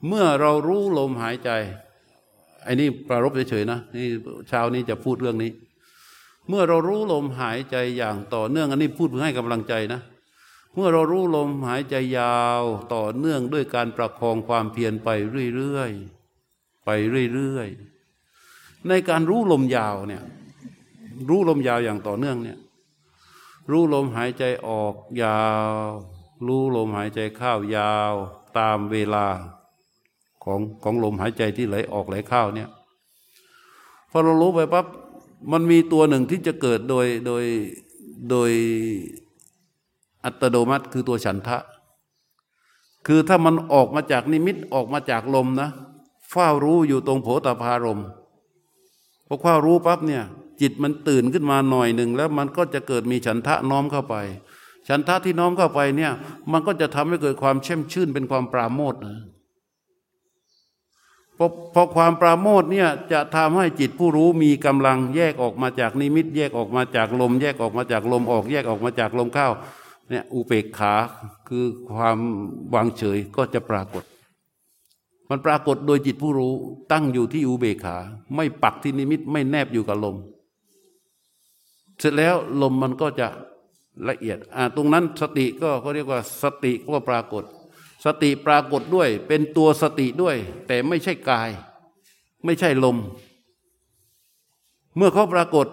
[0.07, 1.51] เมื่อเรารู้ลมหายใจ
[2.65, 4.09] ไอ้นี่ประรบเฉยๆนะนี่
[4.49, 5.53] เช้านี้จะพูดเรื่องนี้
[6.49, 10.01] เมื่อเรารู้ลมหายใจอย่างต่อเนื่องอันนี้พูดเพื่อให้กำลังใจนะ
[10.75, 12.63] เมื่อเรารู้ลมหายใจยาว
[12.95, 15.09] ต่อเนื่องด้วยการประคองความเพียรไป
[15.57, 16.91] เรื่อยๆไป
[17.35, 20.23] เรื่อยๆในการรู้ลมยาวเนี่ย
[21.29, 22.59] รู้ลมยาวอย่างต่อเนื่องเนี่ย
[23.71, 25.89] รู้ลมหายใจออกยาว
[26.47, 28.13] รู้ลมหายใจเข้ายาว
[28.59, 29.27] ตามเวลา
[30.47, 32.69] ของของลมหายใจที่ไหลออกไหลเข้าเนี่ย
[34.11, 34.87] พอเรารู้ไปปั๊บ
[35.53, 37.45] มันมีตัวหนึ่งที่จะเกิดโดยโดย
[38.31, 38.51] โดย
[40.25, 41.59] อัตโนมัติคือตัวฉันทะ
[43.07, 45.69] คือถ้ามันออกมาจากนิมิตออกมาจากลมนะ
[46.31, 48.01] เฝ้ารู้อยู่ตรงโผตาพารม
[49.27, 50.23] พอเฝ้ารู้ปั๊บเนี่ย
[50.61, 54.15] จิตมันตื่นขึ้นมาหน่อยหนึ่งแล้วมันก็จะเกิดมีฉันทะน้อมเข้าไป
[54.89, 56.13] ฉันทะที่น้อมเข้าไปเนี่ย
[56.53, 59.19] มันก็จะทำให้เกิดความเช่มชื่นเป็นความปราโมทนะ
[61.39, 69.49] พอพอความปราโมทเนี่ยจะทำให้จิตผู้รู้มีกำลังแยกออกมาจากนิมิต แยกออกมาจากลม แยกออกมาจากลมออก แยกออกมาจากลมเข้า
[70.09, 70.95] เนี่ยอุเบกขา
[71.49, 72.19] คือความ
[72.75, 74.05] วางเฉยก็จะปรากฏ
[75.31, 76.53] มันปรากฏโดยจิตผู้รู้
[76.93, 77.97] ตั้งอยู่ที่อุเบกขา
[78.37, 80.17] ไม่ปักที่นิมิตไม่แนบอยู่กับลม
[81.99, 83.29] เสร็จแล้วลมมันก็จะ
[84.09, 87.45] ละเอียดอ่าตรงนั้นสติก็เขาเรียกว่าสติก็ปรากฏ
[88.05, 91.51] สติปรากฏด้วย เป็นตัวสติด้วย แต่ไม่ใช่กาย
[92.45, 92.97] ไม่ใช่ลม
[94.97, 95.67] เมื่อเขาปรากฏ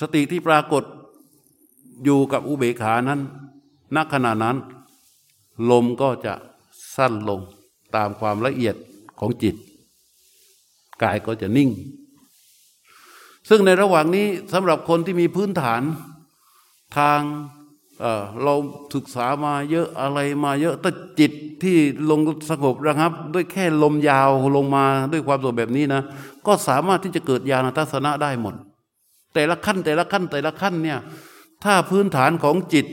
[0.00, 0.84] สติที่ปรากฏ
[2.04, 3.20] อยู่กับอุเบกขานั้น
[3.94, 4.56] ณขณะนั้น
[5.70, 6.34] ลมก็จะ
[6.96, 7.40] สั้นลง
[7.96, 8.76] ตามความละเอียด
[9.20, 9.54] ของจิต
[11.02, 11.70] กายก็จะนิ่ง
[13.48, 15.82] ซึ่งในระหว่างนี้สำหรับคนที่มีพื้นฐาน
[16.98, 17.20] ทาง
[18.42, 18.54] เรา
[18.94, 21.32] ศึกษามาเยอะอะไรมาเยอะแต่จิต
[21.62, 21.76] ที่
[22.10, 26.02] ลงสงบระงับ ด้วยแค่ลมยาวลงมาด้วยความสงบแบบนี้นะ
[26.46, 28.54] ก็สามารถที่จะเกิดญาณทัศนะได้หมด
[29.34, 30.98] แต่ละขั้นแต่ละขั้นแต่ละขั้นเนี่ย
[31.64, 32.86] ถ้าพื้นฐานของจิต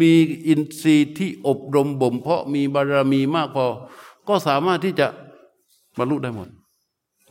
[0.00, 0.12] มี
[0.46, 3.64] อินทรีย์ที่อบรมบ่มเพาะมีบารมีมากพอ
[4.28, 5.06] ก็สามารถที่จะ
[5.98, 6.48] บรรลุได้หมด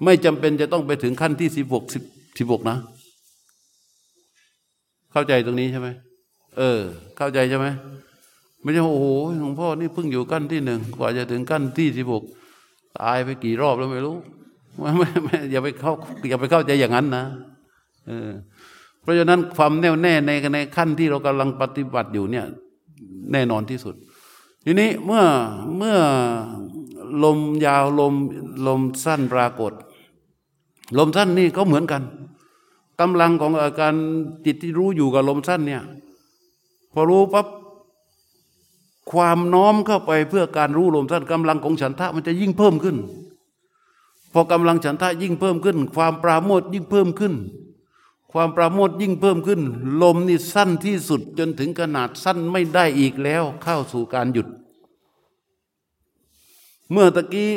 [0.03, 1.83] ไม่จำเป็นจะต้องไปถึงขั้นที่สิบหก
[2.37, 2.77] สิบหกนะ
[5.11, 5.87] เข้าใจตรงนี้ใช่ไหม
[6.57, 6.79] เออ
[7.17, 7.67] เข้าใจใช่ไหม
[8.61, 9.07] ไม่ใช่โอ้โห
[9.39, 12.23] หลวงพ่อนี่เพิ่งอยู่กั้นที่หนึ่งกว่าจะถึงกั้นที่สิบหก
[12.99, 14.15] ตายไปกี่รอบแล้วไม่รู้
[14.79, 15.93] ไม่ไม่อย่าไปเข้า
[16.29, 17.23] อย่าไปเข้าใจอย่างนั้นนะ
[18.07, 18.29] เออ
[19.01, 22.45] เพราะฉะนั้นความแน่วแน่ในในขั้นที่เรากำลังปฏิบัติอยู่เนี่ย
[23.31, 23.95] แน่นอนที่สุด
[24.65, 25.23] ทีนี้เมื่อ
[25.77, 25.97] เมื่อ
[27.23, 28.13] ลมยาวลม
[28.67, 29.73] ลมสั้นปรากฏ
[30.97, 32.03] ลมสั้นนี่ก็เหมือนกัน
[32.99, 33.93] กำลังของอาการ
[34.45, 35.83] จิตที่รู้อยู่กับลมสั้นเนี่ย
[36.93, 37.47] พอรู้ปั๊บ
[39.11, 42.97] ความน้อมเข้าไปเพื่อการรู้ลมสั้นกำลังของฉันทะมันจะยิ่งเพิ่มขึ้น
[44.33, 47.33] พอกำลังฉันทะยิ่งเพิ่มขึ้น ความปราโมทยิ่งเพิ่มขึ้น
[48.31, 49.61] ความปราโมทยิ่งเพิ่มขึ้น
[50.01, 54.47] ลมนี่สั้นที่สุดจนถึงขนาดสั้นไม่ได้อีกแล้ว เข้าสู่การหยุด
[56.91, 57.49] เมื่อตะกี้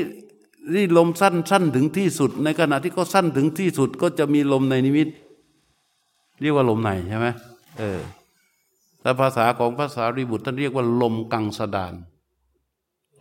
[0.75, 5.09] นี่ลมสั้นสั้นถึงที่สุด ในขณะที่เขาสั้นถึงที่สุดก็จะมีลมในนิมิต
[6.41, 7.27] เรียกว่าลมในใช่ไหม
[7.79, 8.01] เออ
[9.07, 11.95] แต่ภาษาของภาษาริบุตรท่านเรียกว่า ลมกังสดาน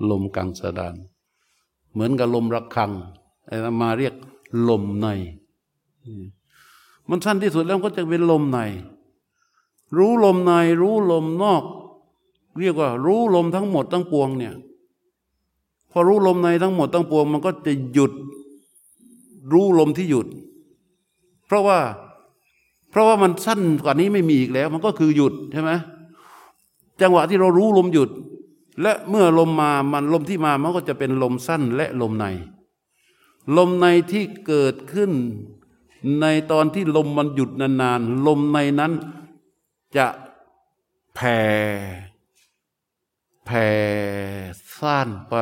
[0.09, 0.95] ลมกังสดาน
[1.91, 2.91] เหมือนกับลมระฆัง
[3.47, 4.13] ไอ้มาเรียก
[4.69, 5.07] ลมใน
[7.09, 8.59] มันสั้นที่สุดแล้วก็จะเป็นลมใน
[9.97, 11.63] รู้ลมใน รู้ลมนอก
[12.59, 14.53] เรียกว่า รู้ลมทั้งหมดทั้งปวงเนี่ย
[15.91, 18.11] พอรู้ลมในทั้งหมดทั้งปวง มันก็จะหยุด
[19.51, 20.27] รู้ลมที่หยุด
[21.45, 21.79] เพราะว่า
[22.95, 25.71] เพราะว่ามันสั้นกว่านี้ไม่มีอีกแล้ว มันก็คือหยุดใช่ไหม
[27.01, 28.09] จังหวะที่เรารู้ลมหยุด
[28.81, 32.25] และเมื่อลมมามันลมที่มามันก็จะเป็นลมสั้นและลมใน
[33.57, 35.11] ลมในที่เกิดขึ้น
[36.21, 38.91] ในตอนที่ลมมันหยุดนานๆ ลมในนั้น
[39.97, 40.07] จะ
[41.15, 41.39] แผ่
[43.45, 43.67] แผ่
[44.79, 45.35] ซ่านไป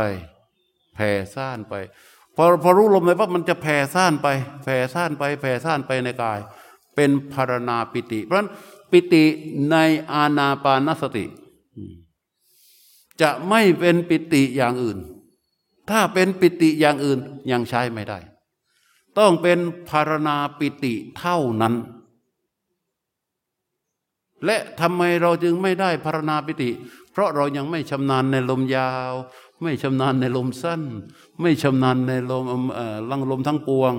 [0.96, 1.74] แผ่ซ่านไป
[2.36, 4.28] พอพอรู้ลมเลยปั๊บมันจะแผ่ซ่านไป
[4.64, 6.42] แผ่ซ่านไป แผ่ซ่านไปในกาย
[6.96, 8.52] เป็นพารณาปิติ เพราะฉะนั้น
[8.92, 9.24] ปิติ
[9.72, 9.76] ใน
[10.14, 11.26] อาณาปานสติ
[13.22, 14.98] จะไม่เป็นปิติอย่างอื่น
[15.90, 17.20] ถ้าเป็นปิติอย่างอื่น
[17.52, 18.18] ยังใช้ไม่ได้
[19.18, 21.74] ต้องเป็นพารณาปิติเท่านั้น
[24.46, 26.70] และทำไมเราจึงไม่ได้พารณาปิติ
[27.12, 29.14] เพราะเรายังไม่ชำนาญในลมยาว
[29.62, 30.82] ไม่ชำนาญในลมสั้น
[31.42, 32.46] ไม่ชำนาญในลม
[33.10, 33.94] ลังลมทั้งปวง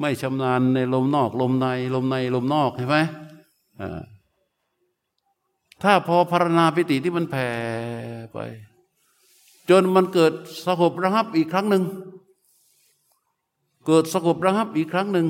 [0.00, 2.96] ไม่ชำนาญในลมนอก ลมใน ลมในลมนอกเห็นไหม
[5.82, 7.48] ถ้าพอพารณาปิติที่มันแผ่
[8.32, 8.38] ไป
[9.70, 10.32] จนมันเกิด
[10.66, 11.84] สงบระงับอีกครั้งหนึ่ง
[13.86, 15.26] เกิดสงบระงับอีกครั้งหนึ่ง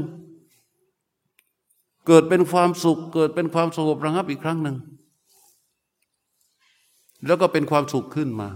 [2.07, 4.77] เกิดเป็นความสุข เกิดเป็นความสงบระงับอีกครั้งหนึ่ง
[7.27, 8.49] แล้วก็เป็นความสุขขึ้นมา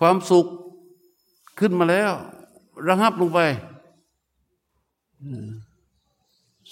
[0.00, 0.46] ความสุข
[1.58, 2.12] ขึ้นมาแล้ว
[2.88, 3.40] ระงับลงไป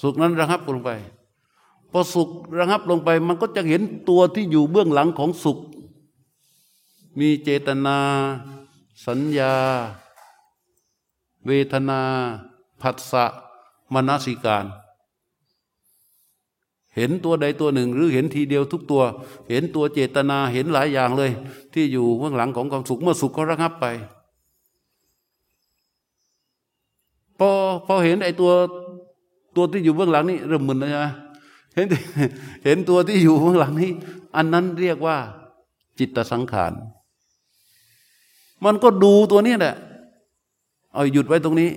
[0.01, 0.91] สุขนั้นระงับลงไป
[1.91, 5.59] พอสุขระงับลงไป มันก็จะเห็นตัวที่อยู่เบื้องหลังของสุข
[7.19, 7.99] มีเจตนา
[9.07, 9.55] สัญญา
[11.47, 12.01] เวทนา
[12.81, 13.25] ผัสสะ
[13.93, 14.67] มนสิการ
[16.97, 19.03] เห็นตัวใดตัวหนึ่ง หรือเห็นทีเดียวทุกตัว
[19.49, 21.31] เห็นตัวเจตนาเห็นหลายอย่างเลย
[21.73, 23.87] ที่อยู่เบื้องหลังของความสุขเมื่อสุขก็ระงับไป
[27.39, 27.51] พอ
[27.87, 28.53] พอเห็นไอ้ตัว
[29.57, 31.07] ตัวที่อยู่เบื้องหลังนี่เริ่มมึนแล้วใช่ไหม
[31.75, 31.87] เห็น
[32.65, 33.91] เห็นตัวที่อยู่เบื้องหลังนี้
[34.37, 35.17] อันนั้นเรียกว่า
[35.99, 36.73] จิตสังขาร
[38.65, 39.75] มันก็ดูตัวนี้แหละ
[40.95, 41.71] เอาหยุดไว้ตรงนี้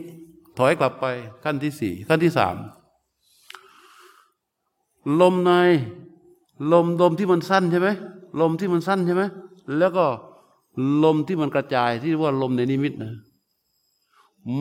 [0.57, 1.05] ถอยกลับไป
[1.43, 2.55] ขั้นที่สี่ขั้นที่สาม
[5.21, 5.51] ลมใน
[6.71, 7.89] ลมลมที่มันสั้นใช่ไหม
[8.41, 9.23] ลมที่มันสั้นใช่ไหม
[9.77, 10.05] แล้วก็
[11.03, 13.13] ลมที่มันกระจายที่ว่าลมในนิมิตนะ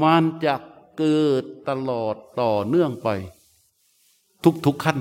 [0.02, 0.54] มันจะ
[0.98, 3.08] เกิดตลอดต่อเนื่องไป
[4.44, 4.98] ทุกทุกขั้น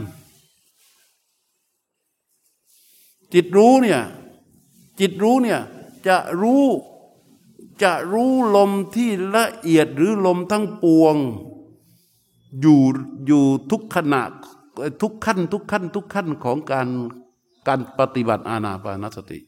[3.33, 4.01] จิตรู้เนี่ย
[4.99, 5.59] จิตรู้เนี่ย
[6.07, 6.63] จะรู้
[7.83, 11.15] จะรู้ลมที่ละเอียดหรือลมทั้งปวง
[12.61, 12.81] อยู่
[13.27, 14.21] อยู่ทุกขณะ
[15.01, 16.87] ทุกขั้นทุกขั้น ทุกขั้นของการ
[17.67, 19.39] การปฏิบัติอาณาปานสติ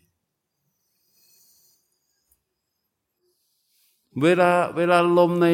[4.24, 5.48] เวลาเวลาลมใน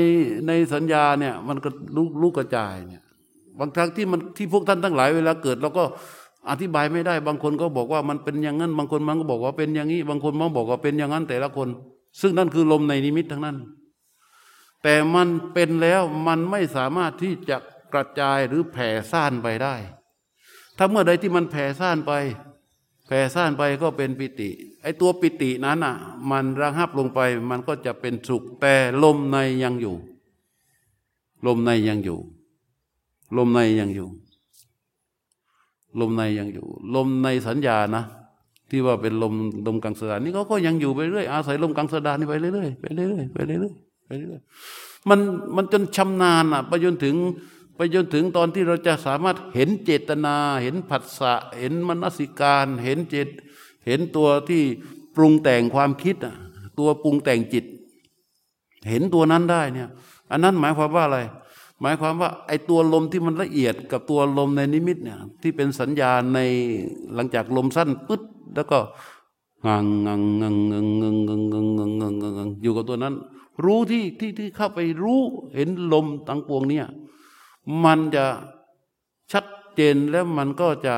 [0.47, 3.04] ในสัญญาเนี่ยมันก็ลุกลุกกระจายเนี่ย
[3.60, 5.84] บางครั้งที่มันที่พวกท่านทั้งหลายเวลาเกิดเราก็
[6.49, 11.69] อธิบายไม่ได้ บางคนก็บอกว่ามันเป็นอย่างนั้น บางคนมันก็บอกว่าเป็นอย่างนี้ บางคนมันบอกว่าเป็นอย่างนั้นแต่ละคน
[12.21, 13.58] ซึ่งนั่นคือลมในนิมิตทั้งนั้น
[14.84, 17.58] แต่มันเป็นแล้วมันไม่สามารถที่จะ
[17.93, 19.75] กระจายหรือแผ่ซ่านไปได้
[20.78, 22.12] ถ้าเมื่อใดที่มันแผ่ซ่านไป
[23.06, 24.50] แผ่ซ่านไปก็เป็นปิติ
[24.82, 25.96] ไอตัวปิตินั้นอะ
[26.30, 29.96] มันระหับลงไป มันก็จะเป็นสุข แต่ลมในยังอยู่
[31.46, 32.20] ลมในยังอยู่
[33.38, 34.08] ลมในยังอยู่
[36.00, 36.65] ลมในยังอยู่
[36.96, 38.04] ลมในสัญญานะ
[38.70, 39.34] ที่ว่าเป็นลม
[39.68, 43.74] ลมกังสดานนี่เขาก็ยังอยู่ไปเรื่อยอาศัยลมกังสดานนี่ไปเรื่อยไปเรื่อยไปเรื่อย
[44.06, 44.41] ไปเรื่อย
[45.10, 45.20] มัน
[45.56, 47.15] มันจนชำนาญอะไปจนถึง
[47.75, 53.27] ไปจนถึงตอนที่เราจะสามารถเห็นเจตนา เห็นผัสสะเห็นมนสิการ เห็นเจต
[53.85, 54.63] เห็นตัวที่
[55.15, 56.15] ปรุงแต่งความคิด
[56.79, 57.65] ตัวปรุงแต่งจิต
[58.89, 59.89] เห็นตัวนั้นได้เนี่ย
[60.31, 61.19] อันนั้นหมายความว่าอะไร
[61.81, 66.39] หมายความว่าไอ้ตัวลมที่มันละเอียดกับตัวลมในนิมิตเนี่ยที่เป็นสัญญาใน
[67.13, 68.21] หลังจากลมสั้นปึ๊ด
[68.55, 68.79] แล้วก็
[69.65, 73.15] งังงังงังงังงังงังงังงังงังงังอยู่กับตัวนั้น
[73.65, 75.21] รู้ที่ที่ที่เข้าไปรู้
[75.55, 76.85] เห็นลมตั้งปวงเนี่ย
[77.84, 78.25] มันจะ
[79.32, 80.95] ชัดเจนแล้วมันก็จะ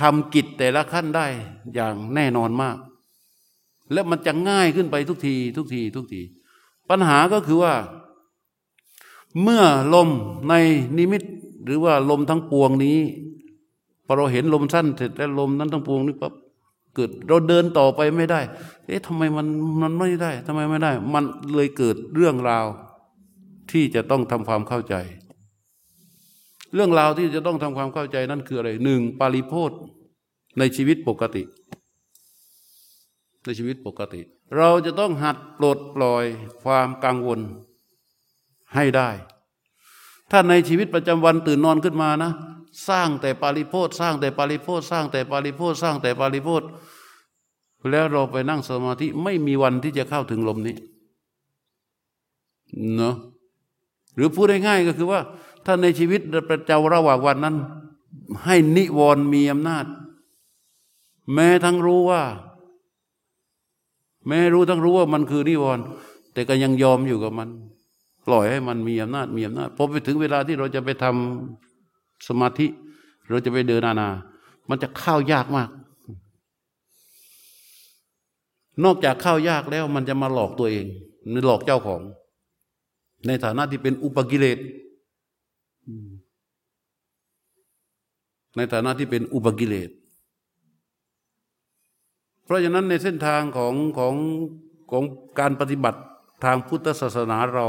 [0.00, 1.26] ทำกิจแต่ละขั้นได้
[1.74, 2.76] อย่างแน่นอนมาก
[3.92, 6.22] แล้วมันจะง่ายขึ้นไปทุกที ทุกที ทุกที
[6.90, 7.74] ปัญหาก็คือว่า
[9.42, 9.62] เมื่อ
[9.94, 10.08] ลม
[10.48, 10.54] ใน
[10.96, 11.22] นิมิต
[11.64, 12.98] หรือว่าลมทั้งปวงนี้
[14.04, 16.32] พอเราเห็นลมสั้นเสร็จแล้วลมนั้นทั้งปวงนี้ปั๊บ
[16.94, 18.40] เกิดเราเดินต่อไปไม่ได้
[18.86, 19.46] เอ๊ะทำไมมัน
[19.82, 21.24] มันไม่ได้ทำไมไม่ได้ มัน
[21.54, 22.66] เลยเกิดเรื่องราว
[23.70, 24.94] ที่จะต้องทำความเข้าใจ
[26.74, 29.72] เรื่องราวที่จะต้องทำความเข้าใจนั่นคืออะไรหนึ่งปาริโพธ
[30.58, 31.42] ในชีวิตปกติ
[33.44, 34.20] ในชีวิตปกติ
[34.56, 36.24] เราจะต้องหัดปลดปล่อย
[36.62, 37.40] ความกังวล
[38.74, 39.10] ให้ได้
[40.30, 42.32] ถ้าในชีวิตประจำวันตื่นนอนขึ้นมานะ
[42.88, 46.62] สร้างแต่ปาริโพธสร้างแต่ปาริโพธสร้างแต่ปาริโพธสร้างแต่ปาริโพธ
[47.90, 50.76] แล้วเราไปนั่งสมาธิไม่มีวันที่จะเข้าถึงลมนี้
[52.96, 53.14] เนาะ
[54.16, 55.20] หรือพูดง่ายๆก็คือว่า
[55.66, 57.56] ถ้าในชีวิตประจาระหว่างวันนั้น
[58.44, 59.86] ให้นิวรณ์มีอำนาจ
[61.32, 62.22] แม้ทั้งรู้ว่า
[64.26, 65.84] แม้รู้ทั้งรู้ว่ามันคือนิวรณ์
[66.32, 67.48] แต่ก็ยังยอมอยู่กับมัน
[68.26, 72.66] ปล่อยให้มันมีอำนาจมีอำนาจพอไปถึงเวลาที่เราจะไปทำสมาธิ
[73.28, 74.08] เราจะไปเดินนานา
[74.68, 75.70] มันจะเข้ายากมาก
[78.84, 80.86] นอกจากเข้ายากแล้ว มันจะมาหลอกตัวเอง
[81.32, 82.00] มันหลอกเจ้าของ
[83.26, 84.58] ในฐานะที่เป็นอุปกิเลส
[88.56, 89.90] ในฐานะที่เป็นอุปกิเลส
[92.44, 94.14] เพราะฉะนั้นในเส้นทางของของ
[94.90, 95.02] ของ
[95.38, 96.00] การปฏิบัติ
[96.44, 97.66] ทางพุทธศาสนาเรา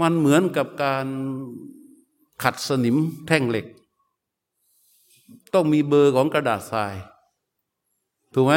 [0.00, 1.06] มันเหมือนกับการ
[2.42, 2.96] ขัดสนิม
[3.26, 3.66] แท่งเหล็ก
[5.54, 6.94] ต้องมีเบอร์ของกระดาษทราย
[8.34, 8.54] ถูกไหม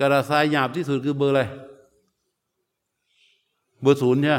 [0.00, 1.42] กระดาษทรายหยาบที่สุดคือเบอร์อะไร
[3.82, 4.38] เบอร์ศูนย์ใช่ไหม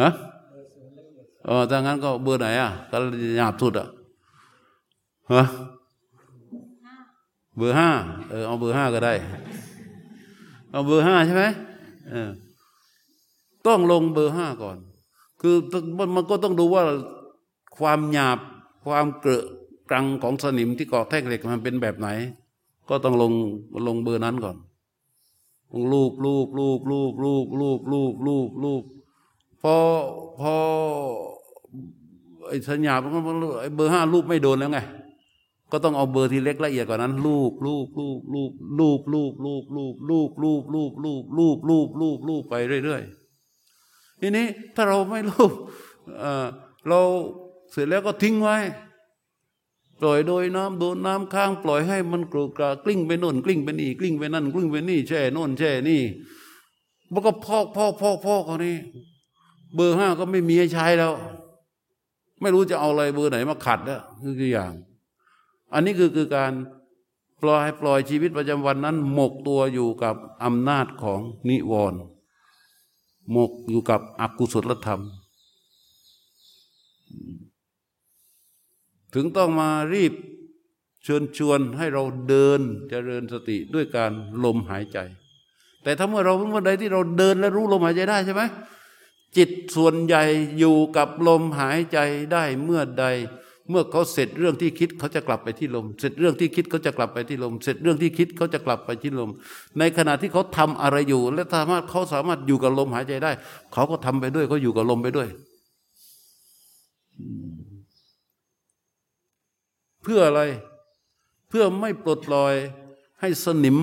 [0.00, 0.10] ฮะ
[1.44, 2.96] เออถ้างั้นก็เบอร์ไหนอะก็
[3.36, 3.88] หยาบสุดอะ
[5.32, 5.42] ฮะ
[7.56, 7.88] เบอร์ห้า
[8.30, 9.14] เออเอาเบอร์ห้าก็ได้
[10.70, 11.44] เอาเบอร์ห้าใช่ไหม
[12.10, 12.30] เออ
[13.66, 14.76] ต้องลงเบอร์ห้าก่อน
[15.40, 15.56] คือ
[16.16, 16.82] มันก็ต้องดูว่า
[17.78, 18.38] ความหยาบ
[18.84, 19.44] ความเกลอะ
[19.90, 22.08] กรังของสนิมที่เกาะแท่งเหล็กมันเป็นแบบไหน
[22.88, 23.32] ก็ต้องลง
[23.86, 24.56] ลงเบอร์นั้นก่อน
[25.92, 28.82] ลูบลูบลูบลูบลูบลูบลูบลูบลูบ
[29.62, 29.76] พอ
[30.40, 30.56] พอ
[32.48, 32.94] ไอ้สัญญา
[33.60, 34.80] ไอ้เบอร์ห้ารูปไม่โดนแล้วไง
[35.72, 45.52] ก็ต้องเอาเบอร์ที่เล็กละเอียดกว่านั้นรูปรูปรูปรูปรูปรูปรูปรูปรูปรูปรูปรูปรูปรูปรูปรูปไปเรื่อยๆทีนี้ถ้าเราไม่รูป
[46.88, 47.00] เรา
[47.70, 48.56] เสร็จแล้วก็ทิ้งไว้
[50.00, 56.02] ปล่อยโดยน้ำโดนน้ำค้าง ปล่อยให้มันกรุกระกลิ้งไปโน่นกลิ้งไปนี่กลิ้งไปนั่นกลิ้งไปนี่แช่โน่นแช่นี่
[57.12, 58.76] มันก็พอกพอกพอกพอกเขานี่
[59.74, 61.12] เบอร์ห้าก็ไม่มีให้ใช้แล้ว
[62.44, 64.00] ไม่รู้จะเอาอะไรเบอร์ไหนมาขัดแล้ว
[64.38, 64.72] คืออย่าง
[65.74, 66.52] อันนี้คือคือการ
[67.42, 70.14] ปล่อยปล่อยชีวิตประจำวันนั้น หมกตัวอยู่กับ
[70.44, 72.00] อำนาจของนิวรณ์
[73.32, 75.02] หมกอยู่กับอกุศลธรรม
[79.14, 80.12] ถึงต้องมารีบ
[81.04, 84.12] เชิญชวนให้เราเดินเจริญสติด้วยการ
[84.44, 84.98] ลมหายใจ
[85.82, 88.42] แต่ถ้าเมื่อเราเมื่อใดที่เราเดินและรู้ลมหายใจได้ใช่ไหม
[89.36, 90.22] จิตส่วนใหญ่
[90.58, 91.98] อยู่กับลมหายใจ
[92.32, 93.06] ได้เมื่อใด
[93.70, 99.30] เมื่อเขาเสร็จเรื่องที่คิดเขาจะกลับไปที่ลม เสร็จเรื่องที่คิดเขาจะกลับไปที่ลม เสร็จเรื่องที่คิดเขาจะกลับไปที่ลม
[99.78, 103.32] ในขณะที่เขาทำอะไรอยู่ และสามารถเขาสามารถอยู่กับลมหายใจได้
[103.72, 105.28] เขาก็ทำไปด้วยเขาอยู่กับลมไปด้วย
[110.02, 110.42] เพื่ออะไร
[111.48, 112.54] เพื่อไม่ปลดปล่อย
[113.20, 113.76] ให้สนิม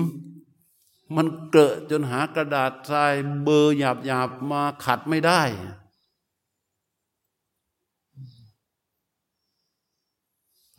[1.16, 5.42] มันเกอะจนหากระดาษทรายเบอร์หยาบหยาบมาขัดไม่ได้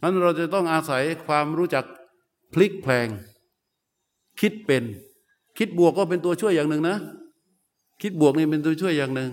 [0.02, 1.86] นั้นเราจะต้องอาศัยความรู้จัก
[2.54, 3.08] พลิกแพลง
[4.42, 4.84] คิดเป็น
[5.58, 6.98] คิดบวกก็เป็นตัวช่วยอย่างหนึ่งนะ
[8.02, 9.32] คิดบวกนี่เป็นตัวช่วยอย่างหนึ่ง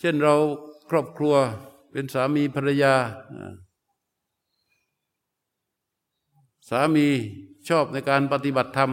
[0.00, 0.34] เช่นเรา
[0.90, 1.34] ครอบครัว
[1.92, 2.94] เป็นสามีภรรยา
[6.68, 7.06] สามี
[7.68, 8.90] ชอบในการปฏิบัติธรรม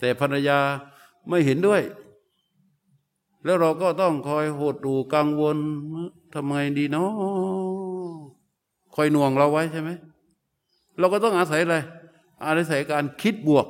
[0.00, 0.58] แต่ภรรยา
[1.28, 1.82] ไม่เห็นด้วย
[3.44, 5.56] แล้วเราก็ต้องคอยโหดดูกังวล
[6.32, 7.10] ทำไงดีเนาะ
[8.94, 9.90] คอยหน่วงเราไว้ใช่ไหม
[10.98, 11.76] เราก็ต้องอาศัยอะไร
[12.42, 13.66] อาศัยการคิดบวก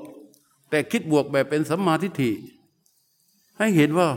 [0.71, 2.31] แต่คิดบวกแบบเป็นสัมมาทิฏฐิ
[3.59, 4.09] ให้เห็นว่า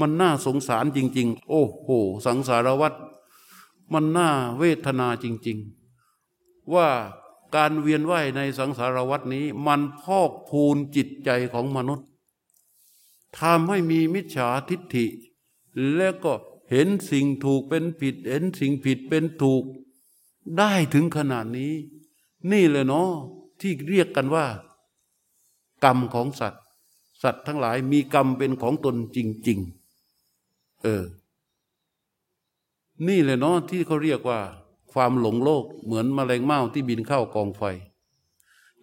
[0.00, 1.88] มันน่าสงสารจริง ๆ โอ้โห
[2.26, 2.96] สังสารวัตร
[3.92, 5.58] มันน่าเวทนาจริง
[6.14, 6.88] ๆ ว่า
[7.54, 12.06] การเวียนว่ายในสังสารวัฏนี้ มันพอกพูนจิตใจของมนุษย์
[13.38, 15.06] ทำให้มีมิจฉาทิฏฐิ
[15.96, 16.32] แล้วก็
[16.70, 19.64] เห็นสิ่งถูกเป็นผิด เห็นสิ่งผิดเป็นถูก
[20.58, 21.72] ได้ถึงขนาดนี้
[22.50, 23.10] นี่เลยเนาะ
[23.60, 24.46] ที่เรียกกันว่า
[25.84, 26.64] กรรมของสัตว์
[27.22, 29.58] สัตว์ทั้งหลายมีกรรมเป็นของตนจริง
[30.20, 31.04] ๆ เออ
[33.06, 34.40] นี่เลยเนาะที่เขาเรียกว่า
[34.92, 37.62] ความหลงโลกเหมือนมแมลงเม่าที่บินเข้ากองไฟ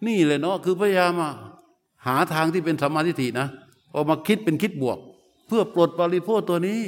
[0.06, 1.12] นี่เลยเนาะคือพยายาม
[2.06, 3.46] หาทางที่เป็นสมาธิฐินะ
[3.94, 4.98] ออกมาคิดเป็นคิดบวก
[5.46, 6.80] เพื่อปลดปริโพธตัวนี้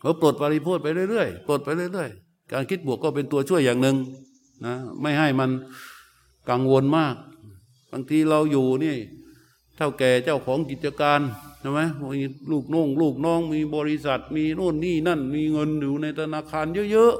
[0.00, 3.96] เขาปลดปริโพธไปเรื่อยๆปลดไปเรื่อยๆ การคิดบวกก็เป็นตัวช่วยอย่างหนึ่ง
[4.66, 5.50] นะไม่ให้มัน
[6.50, 7.14] กังวลมาก
[7.92, 8.96] บางทีเราอยู่นี่
[9.78, 11.20] เท่าแก่เจ้าของกิจการ
[11.60, 11.80] ใช่ไหม
[12.12, 12.20] มี
[12.50, 17.14] ลูกน้องลูกน้องมีบริษัท มีโน่นนี่นั่น มีเงินอยู่ในธนาคารเยอะ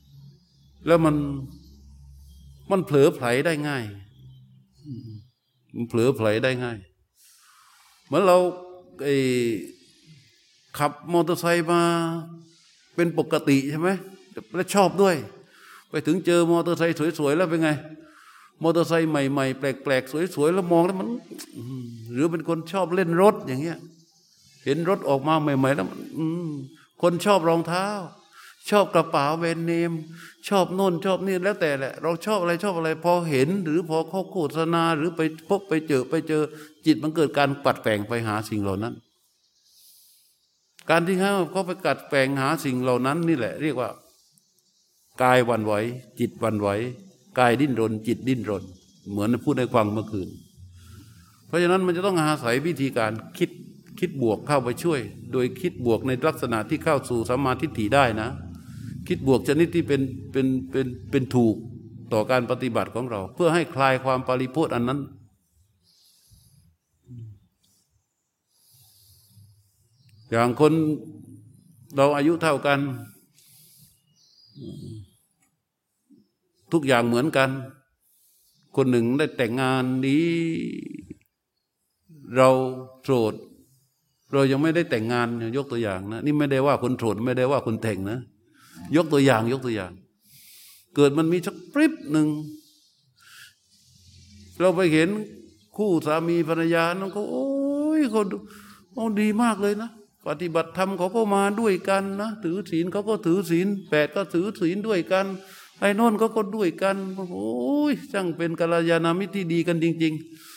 [0.00, 1.16] ๆ แล้วมัน
[2.70, 3.84] มันเผลอไผลได้ง่าย
[5.74, 6.78] มันเผลอไผลได้ง่าย
[8.06, 8.36] เหมือนเรา
[9.02, 9.16] ไอ้
[10.78, 11.80] ขับมอเตอร์ไซค์มา
[12.94, 13.88] เป็นปกติใช่ไหม
[14.54, 15.16] และชอบด้วย
[15.90, 17.70] ไปถึงเจอมอเตอร์ไซค์สวยๆแล้วเป็นไง
[18.62, 21.08] มอเตอร์ไซค์ใหม่ๆ แปลกๆ สวยๆ แล้วมองแล้วมัน
[22.12, 23.78] หรือเป็นคนชอบเล่นรถอย่างเงี้ย
[24.64, 25.86] เห็นรถออกมาใหม่ ๆ แล้ว
[27.02, 27.86] คนชอบรองเท้า
[28.70, 29.92] ชอบกระเป๋าแบรนด์เนม
[30.48, 36.42] ชอบโน่นชอบนี่แล้วแต่แหละ เราชอบอะไรชอบอะไร พอเห็น หรือพอเขาโฆษณา หรือไปพบไปเจอไปเจอ
[36.86, 38.94] จิตมันเกิดการปัดแปลงไปหาสิ่งเหล่านั้น
[40.90, 43.90] การที่เขาเขาไปกัดแปลงหาสิ่งเหล่านั้น นี่แหละ เรียกว่า
[45.22, 45.74] กายวันไหว
[46.18, 46.68] จิตวันไหว
[47.38, 48.64] กายดิ้นรน จิตดิ้นรน
[49.10, 50.28] เหมือนพูดในฟังเมื่อคืน
[51.46, 53.50] เพราะฉะนั้นมันจะต้องอาศัยวิธีการคิด
[53.98, 55.00] คิดบวกเข้าไปช่วย
[55.32, 58.28] โดยคิดบวกในลักษณะที่เข้าสู่สัมมาทิฏฐิได้นะ
[59.08, 60.00] คิดบวกชนิดที่เป็น
[60.32, 61.56] เป็นเป็นเป็นถูก
[62.12, 65.00] ต่อการปฏิบัติของเรา เพื่อให้คลายความปริโพธอันนั้น
[70.30, 70.72] อย่างคน
[71.96, 72.78] เราอายุเท่ากัน
[76.72, 77.50] ทุกอย่างเหมือนกัน
[78.76, 80.28] คนหนึ่งได้แต่งงานนี้
[82.36, 82.48] เรา
[83.04, 83.34] โสด
[84.32, 88.18] เรายังไม่ได้แต่งงานยกตัวอย่างนะนี่ไม่ได้ว่าคนโสดไม่ได้ว่าคนแต่งนะ
[88.96, 89.92] ยกตัวอย่างยกตัวอย่าง
[90.96, 92.28] เกิดมันมีสักปริบหนึ่ง
[94.60, 95.08] เราไปเห็น
[95.76, 97.48] คู่สามีภรรยาน้องเขาโอ้
[97.98, 98.22] ยเขา
[99.20, 99.90] ดีมากเลยนะ
[100.26, 105.26] ปฏิบัติธรรมเขาก็มาด้วยกันนะถือศีลเขาก็ถือศีลแปดก็ถือศีลด้วยกัน
[105.80, 106.96] ไอ้นนเขาก็ด้วยกัน
[107.32, 107.50] โอ้
[107.90, 110.12] ยช่างเป็นกัลยาณมิตรที่ดีกันจริง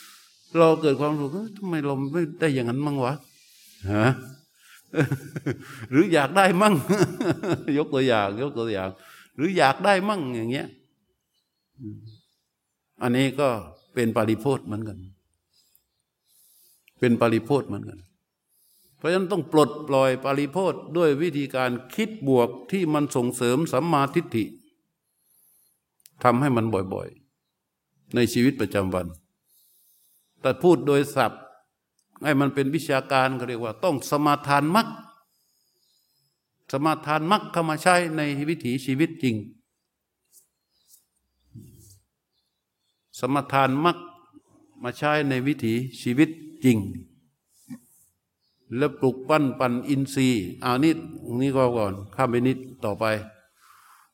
[0.06, 3.14] ๆ เราเกิดความรู้ทำไมเราไม่ได้อย่างนั้นมั่งวะ
[3.92, 4.08] ฮะ
[5.92, 6.76] หรืออยากได้มั่ง
[7.78, 8.90] ยกตัวอย่าง ยกตัวอย่าง
[9.36, 10.68] หรืออยากได้มั่งอย่างเงี้ย
[13.02, 13.50] อันนี้ก็
[13.94, 14.98] เป็นปริโพธเหมือนกัน
[17.00, 18.00] เป็นปริโพธเหมือนกัน
[18.98, 24.46] เพราะฉะนั้นต้องปลดปล่อยปริโพธด้วยวิธีการคิดบวกที่มันส่งเสริมสัมมาทิฏฐิ
[26.24, 29.08] ทำให้มันบ่อยๆ ในชีวิตประจำวัน
[30.42, 31.42] แต่พูดโดยศัพท์
[32.24, 34.88] ให้มันเป็นวิชาการเขาเรียกว่า ต้องสมาทานมัก
[36.72, 39.36] สมาทานมักเข้ามาใช้ในวิถีชีวิตจริง
[43.20, 43.98] สมาทานมัก
[44.84, 46.30] มาใช้ในวิถีชีวิต
[46.64, 46.78] จริง
[48.78, 50.98] แล้วปลุกปั้นปั่นอินทรีย์เอานิด
[51.42, 53.06] นี้ก็ก่อน ข้ามไปนิดต่อไป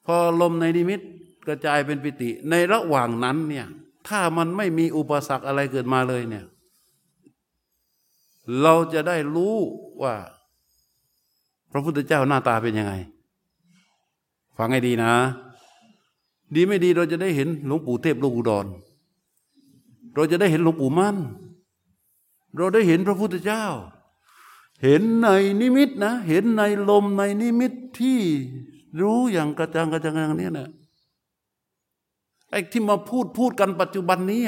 [0.05, 1.01] พอลมในนิมิต
[1.49, 3.67] กระจายเป็นปิติ ในระหว่างนั้นเนี่ย
[4.07, 6.45] ถ้ามันไม่มีอุปสรรคอะไรเกิดมาเลยเนี่ย
[8.61, 9.55] เราจะได้รู้
[10.03, 10.15] ว่า
[11.71, 12.93] พระพุทธเจ้าหน้าตาเป็นยังไง
[14.57, 15.13] ฟังให้ดีนะ
[16.55, 18.65] ดีไม่ดีเราจะได้เห็นหลวงปู่เทพลูกอุดร
[20.15, 21.17] เราจะได้เห็นหลวงปู่มั่น
[22.57, 23.65] เราได้เห็นพระพุทธเจ้า
[24.83, 25.27] เห็นใน
[25.61, 28.19] นิมิตนะ เห็นในลมในนิมิตที่
[29.01, 30.69] รู้อย่างกระจ่างกระจ่างอย่างนี้นะ
[32.49, 34.43] ไอ้ที่มาพูดพูดกันปัจจุบันนี้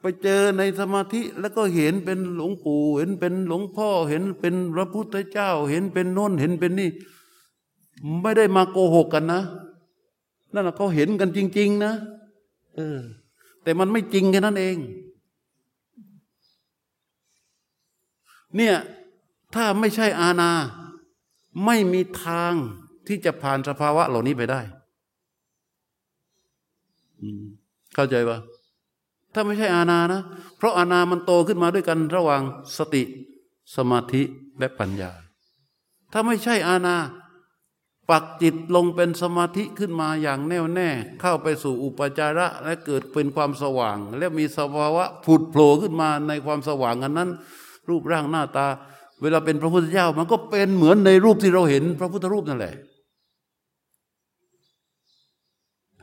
[0.00, 6.90] ไปเจอในสมาธิแล้วก็เห็นเป็นหลวงปู่เห็นเป็นหลวงพ่อเห็นเป็นพระพุทธเจ้า เห็นเป็นโน้นเห็นเป็นนี่
[8.22, 9.42] ไม่ได้มาโกหกกันนะ
[10.52, 11.92] นั่นแหละเขาเห็นกันจริง ๆ นะ
[12.76, 12.98] เออ
[13.62, 14.76] แต่มันไม่จริงแค่นั้นเอง
[18.56, 18.76] เนี่ย
[19.54, 20.52] ถ้าไม่ใช่อาณา
[21.64, 22.52] ไม่มีทาง
[23.06, 24.60] ที่จะผ่านสภาวะเหล่านี้ไปได้
[27.94, 28.38] เข้าใจปะ
[29.32, 30.22] ถ้าไม่ใช่อาณานะ
[30.56, 32.42] เพราะอาณามันโตขึ้นมาด้วยกันระหว่าง
[32.76, 33.02] สติ
[33.76, 34.22] สมาธิ
[34.58, 35.10] และปัญญา
[36.12, 36.96] ถ้าไม่ใช่อาณา
[38.10, 40.88] ปักจิตลงเป็นสมาธิขึ้นมาอย่างแน่วแน่
[41.20, 47.30] เข้าไปสู่อุปจาระและเกิดเป็นความสว่าง และมีสภาวะผุดโผล่ขึ้นมาในความสว่างอันนั้น
[47.88, 48.66] รูปร่างหน้าตา
[49.22, 52.74] เวลาเป็นพระพุทธเจ้ามันก็เป็นเหมือนในรูปที่เราเห็นพระพุทธรูปนั่นแหละ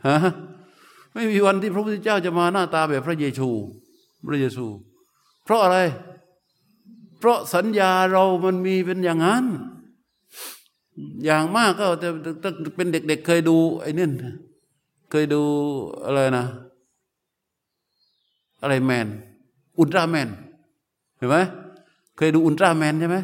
[0.07, 0.17] ฮะ
[1.13, 3.49] ไม่มีวันที่พระพุทธเจ้าจะมาหน้าตาแบบพระเยซู
[4.27, 4.65] พระเยซู
[5.43, 5.77] เพราะอะไร
[7.19, 9.45] เพราะสัญญาเรามันมีเป็นอย่างนั้น
[11.25, 12.09] อย่างมากก็จะ
[12.75, 14.07] เป็นเด็กๆเเคยดูไอ้นี่
[15.11, 15.41] เคยดู
[16.05, 16.45] อะไรนะ
[18.61, 19.07] อะไรแมน
[19.79, 20.29] อุลตร้าแมน
[21.17, 21.37] เห็นไหม
[22.17, 23.17] เคยดูอุลตร้าแมนใช่ไหม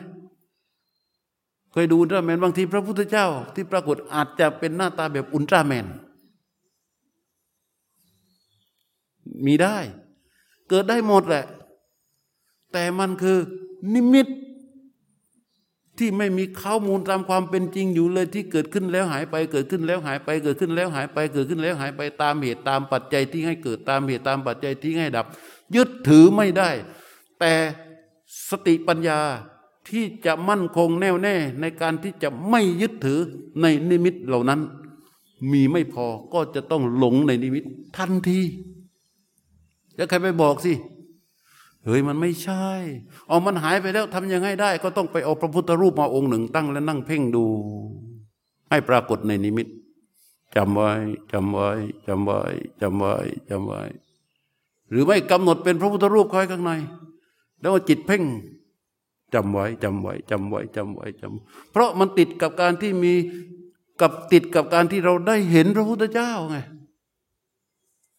[1.71, 5.85] เคยดูอุลตร้าแมนบางทีพระพุทธเจ้า ที่ปรากฏอาจจะเป็นหน้าตาแบบอุลตร้าแมน
[9.45, 9.77] มีได้
[10.69, 11.45] เกิดได้หมดแหละ
[12.73, 13.37] แต่มันคือ
[13.93, 14.27] นิมิต
[15.97, 25.25] ที่ไม่มีข้อมูลตามความเป็นจริงอยู่เลยที่เกิดขึ้นแล้วหายไป เกิดขึ้นแล้วหายไป เกิดขึ้นแล้วหายไป เกิดขึ้นแล้วหายไปตามเหตุตามปัจจัยที่ให้เกิดตามเหตุตามปัจจัยที่ให้ดับ
[25.75, 26.69] ยึดถือไม่ได้
[27.39, 27.53] แต่
[28.49, 29.19] สติปัญญา
[29.89, 33.19] ที่จะมั่นคงแน่วแน่ในการที่จะไม่ยึดถือ
[33.61, 34.61] ในนิมิตเหล่านั้น
[35.51, 37.63] มีไม่พอก็จะต้องหลงในนิมิต
[37.97, 38.39] ทันที
[39.97, 40.73] แล้วใครไปบอกสิ
[41.85, 42.65] เฮ้ยมันไม่ใช่
[43.27, 47.45] เอามันหายไปแล้วทำยังไงได้ ก็ต้องไปเอาพระพุทธรูปมาองค์หนึ่งตั้งแล้วนั่งเพ่งดู
[48.69, 49.67] ให้ปรากฏในนิมิต
[50.55, 50.91] จำไว้
[51.31, 51.69] จำไว้
[52.07, 52.39] จำไว้
[52.81, 53.13] จำไว้
[53.49, 53.81] จำไว้
[54.89, 56.71] หรือไม่กำหนดเป็นพระพุทธรูปคอยข้างใน
[57.61, 58.23] แล้วจิตเพ่ง
[59.33, 63.13] จำไว้จำไว้จำไว้จำไว้จำเพราะมันติดกับการที่มี
[64.01, 66.57] กับติดกับการที่เราได้เห็นพระพุทธเจ้าไง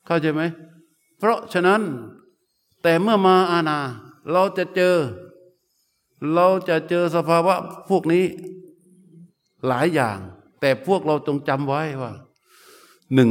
[0.06, 0.42] เข้าใจไหม
[1.18, 1.82] เพราะฉะนั้น
[2.82, 3.78] แต่เมื่อมาอาณา
[4.32, 4.96] เราจะเจอ
[6.34, 7.54] เราจะเจอสภาวะ
[7.88, 8.24] พวกนี้
[9.66, 10.18] หลายอย่าง
[10.60, 12.12] แต่พวกเราจงจำไว้ว่า
[13.14, 13.30] หนึ่ง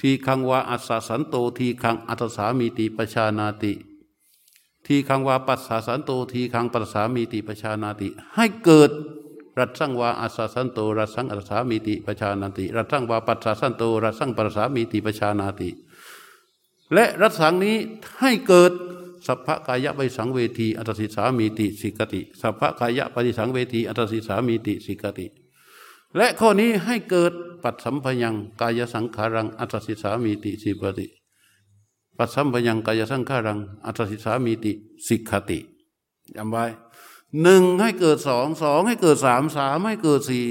[0.00, 3.72] ทีฆังวาอัสสะสันโตทีฆังอัสสะสามีติปชานาติ
[4.86, 8.90] ทีฆังวาปัสสะสันโตทีฆังปัสสะสามีติปชานาติ ให้เกิด
[9.58, 15.68] รัสสังวาอัสสะสันโตรัสสังอัสสะสามีติปชานาติ รัสสังวาปัสสะสันโตรัสสังปัสสะสามีติปชานาติ
[16.94, 17.76] และรัสสังนี้
[18.20, 18.72] ให้เกิด
[19.26, 25.26] สัพพกายะปฏิสังเวทีอัสสะสิสสามีติสิกขติสัพพกายะปฏิสังเวทีอัสสะสิสสามีติสิกขติ
[26.16, 27.32] และข้อนี้ให้เกิด
[27.62, 31.06] ปัตสัมพยังกายสังขารังอัตสิสามีติสิปติ
[32.18, 34.72] ปัตสัมพยังกายสังขารังอัตสิสามีติ
[35.06, 35.58] สิกขติ
[36.36, 36.64] จำไว้
[37.42, 40.44] หนึ่งให้เกิดสองสองให้เกิดสามสามให้เกิดสี่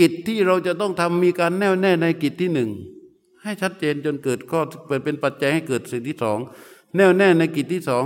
[0.00, 2.70] กิจที่เราจะต้องทำมีการแน่วแน่ในกิจที่หนึ่ง
[3.42, 4.60] ให้ชัดเจนจนเกิดข้อ
[5.04, 6.38] เป็นปัจจัยให้เกิดสิ่งที่สอง
[6.96, 8.04] แน่วแน่ในกิจที่สอง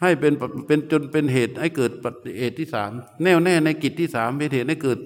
[0.00, 0.32] ให้เป็น
[0.66, 1.92] เป็นจนเป็นเหตุให้เกิด
[2.40, 2.90] เหตุที่สาม
[3.22, 4.98] แน่วแน่ในกิจที่สามเป็นเหตุให้เกิด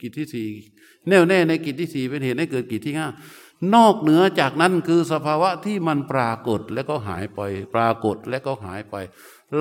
[0.00, 0.48] กิจที่สี่
[1.08, 3.08] แน่วแน่ในกิจที่สี่เป็นเหตุให้เกิดกิจที่ห้า
[3.74, 7.40] นอกเหนือจากนั้นคือสภาวะที่มันปรากฏแล้วก็หายไป
[7.74, 8.96] ปรากฏแล้วก็หายไป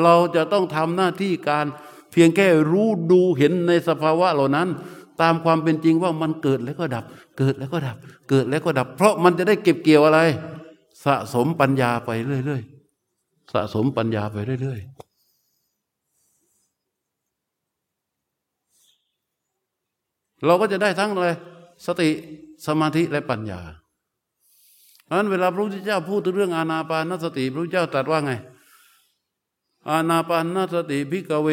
[0.02, 1.66] เราจะต้องทำหน้าที่การ
[2.12, 4.68] เพียงแค่รู้ดูเห็นในสภาวะเหล่านั้น
[5.22, 7.06] ตามความเป็นจริงว่ามันเกิดแล้วก็ดับ
[7.38, 7.98] เกิดแล้วก็ดับ
[8.30, 10.20] เกิดแล้วก็ดับ เพราะมันจะได้เก็บเกี่ยวอะไร
[11.06, 12.10] สะสมปัญญาไป
[12.46, 15.08] เรื่อยๆสะสมปัญญาไปเรื่อยๆ
[20.46, 21.30] เราก็จะได้ทั้งอะไร
[21.86, 22.10] สติ
[22.66, 23.62] สมาธิและปัญญา
[25.06, 28.32] เพราะนั้นเวลาพระพุทธเจ้าพูดถึงเรื่องอานาปานสติ พระพุทธเจ้าตรัสว่าไง
[29.90, 31.50] อานาปานสติภิกขเว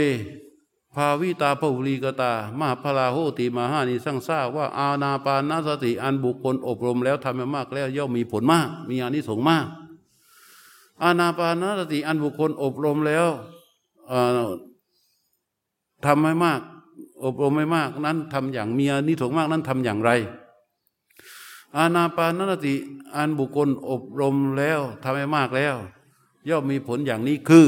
[0.95, 9.67] ภาวิตาพหุลีกตา มหัปผลาโหติมหานิสังสา ทราบว่าอานาปานสติอันบุคคลอบรมแล้วทำมามากแล้วย่อมมีผลมาก มีอานิสงส์มาก
[11.03, 13.27] อาณาปานสติอันบุคคลอบรมแล้ว
[16.05, 16.61] ทำให้มาก
[17.25, 20.11] อบรมไม่มากนั้นทำอย่างมีอานิสงส์มากนั้นทำอย่างไร
[21.77, 22.75] อาณาปานสติ
[23.17, 25.77] อันบุคคลอบรมแล้วทำให้มากแล้ว
[26.49, 27.67] ย่อมมีผลอย่างนี้คือ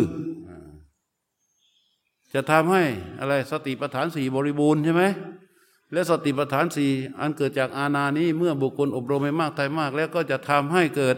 [2.36, 2.84] จะทำให้
[3.20, 5.04] อะไรสติปัฏฐานสี่บริบูรณ์ใช่ไหม
[5.92, 11.16] และสติปัฏฐานสี่อันเกิดจากอาณานี้เมื่อบุคคลอบรมไปมากไทยมาก แล้วก็จะทำให้เกิด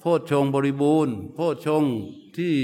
[0.00, 1.84] โพชฌงบริบูรณ์ โพชฌง
[2.36, 2.54] ที่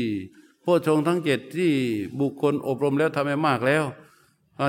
[0.62, 1.72] โพชฌงทั้งเจ็ดที่
[2.20, 3.84] บุคคลอบรมแล้วทำให้มากแล้ว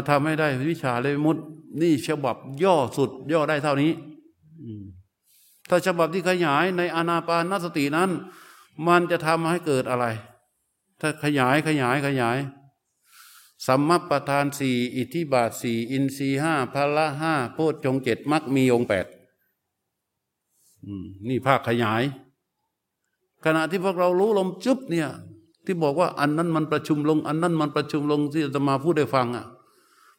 [0.10, 1.38] ทำให้ได้วิชาเลยมุด
[1.82, 3.92] นี่ฉบับย่อสุดย่อได้เท่านี้
[5.70, 8.10] ถ้าฉบับที่ขยายในอานาปานสตินั้น
[8.88, 10.06] มันจะทำให้เกิดอะไร
[11.02, 12.38] ถ้าขยายขยายขยาย
[13.66, 19.06] สัมมประธานสี่อิทธิบาทสี่อินทรีห้าพละห้าโพชฌงเจ็ดมักมีองแปด
[21.28, 22.04] นี่ภาคขยาย
[23.46, 25.10] ขณะที่พวกเรารู้ลมจุบเนี่ย
[25.66, 29.46] ที่บอกว่าอันนั้นมันประชุมลง อันนั้นมันประชุมลงที่จะมาพูดได้ฟังอะ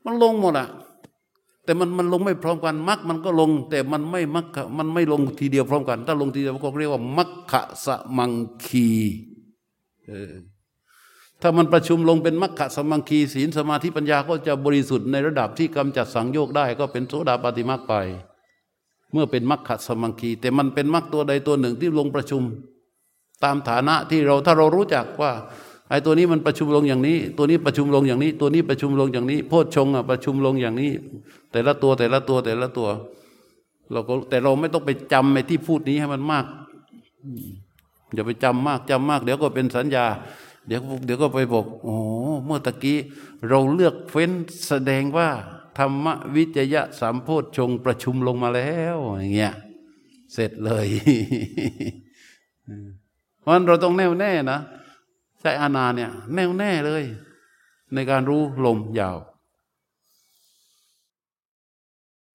[0.05, 0.69] มันลงหมดอะ
[1.65, 4.47] แต่มันมันลงไม่พร้อมกันมักมันก็ลง แต่มันไม่มัก
[4.79, 7.87] มันไม่ลงทีเดียวพร้อมกัน ถ้าลงทีเดียวก็เรียกว่ามักขะส
[8.17, 8.33] มัง
[8.65, 8.89] คี
[10.09, 10.33] เออ
[11.49, 17.95] ถ้ามันประชุมลงเป็นมรรคสมังคีศีลสมาธิปัญญาก็จะบริสุทธิ์ในระดับที่กำจัดสังโยกได้ ก็เป็นโสดาปฏิมรรคไป
[19.13, 22.43] เมื่อเป็นมรรคสมังคี แต่มันเป็นมรรคตัวใดตัวหนึ่งที่ลงประชุม
[23.45, 25.33] ตามฐานะที่เราถ้าเรารู้จักว่า
[25.91, 30.93] ไอ้ตัวนี้มันประชุมลงอย่างนี้ ตัวนี้ประชุมลงอย่างนี้ ตัวนี้ประชุมลงอย่างนี้ โพชฌงอะประชุมลงอย่างนี้
[31.53, 32.89] แต่ละตัวแต่ละตัวแต่ละตัว
[33.93, 36.47] เราก็แต่เราไม่ต้องไปจำไอ้ที่พูดนี้ให้มันมาก
[38.15, 40.07] อย่าไปจำมากจำมาก เดี๋ยวก็เป็นสัญญา
[40.67, 41.97] เดี๋ยวเดี๋ยวก็ไปบอกโอ้
[42.45, 42.99] เมื่อตะกี้
[43.49, 44.31] เราเลือกเฟ้น
[44.69, 45.29] แสดงว่า
[45.79, 49.55] ธรรมวิจยะสามโพชฌงประชุมลงมาแล้วอย่างเงี้ย
[50.33, 50.87] เสร็จเลย
[53.41, 54.59] เพราะเราต้องแน่วแน่นะ
[55.41, 57.03] ใช้อานาเนี่ย แน่วแน่เลย
[57.95, 59.17] ในการรู้ลมยาว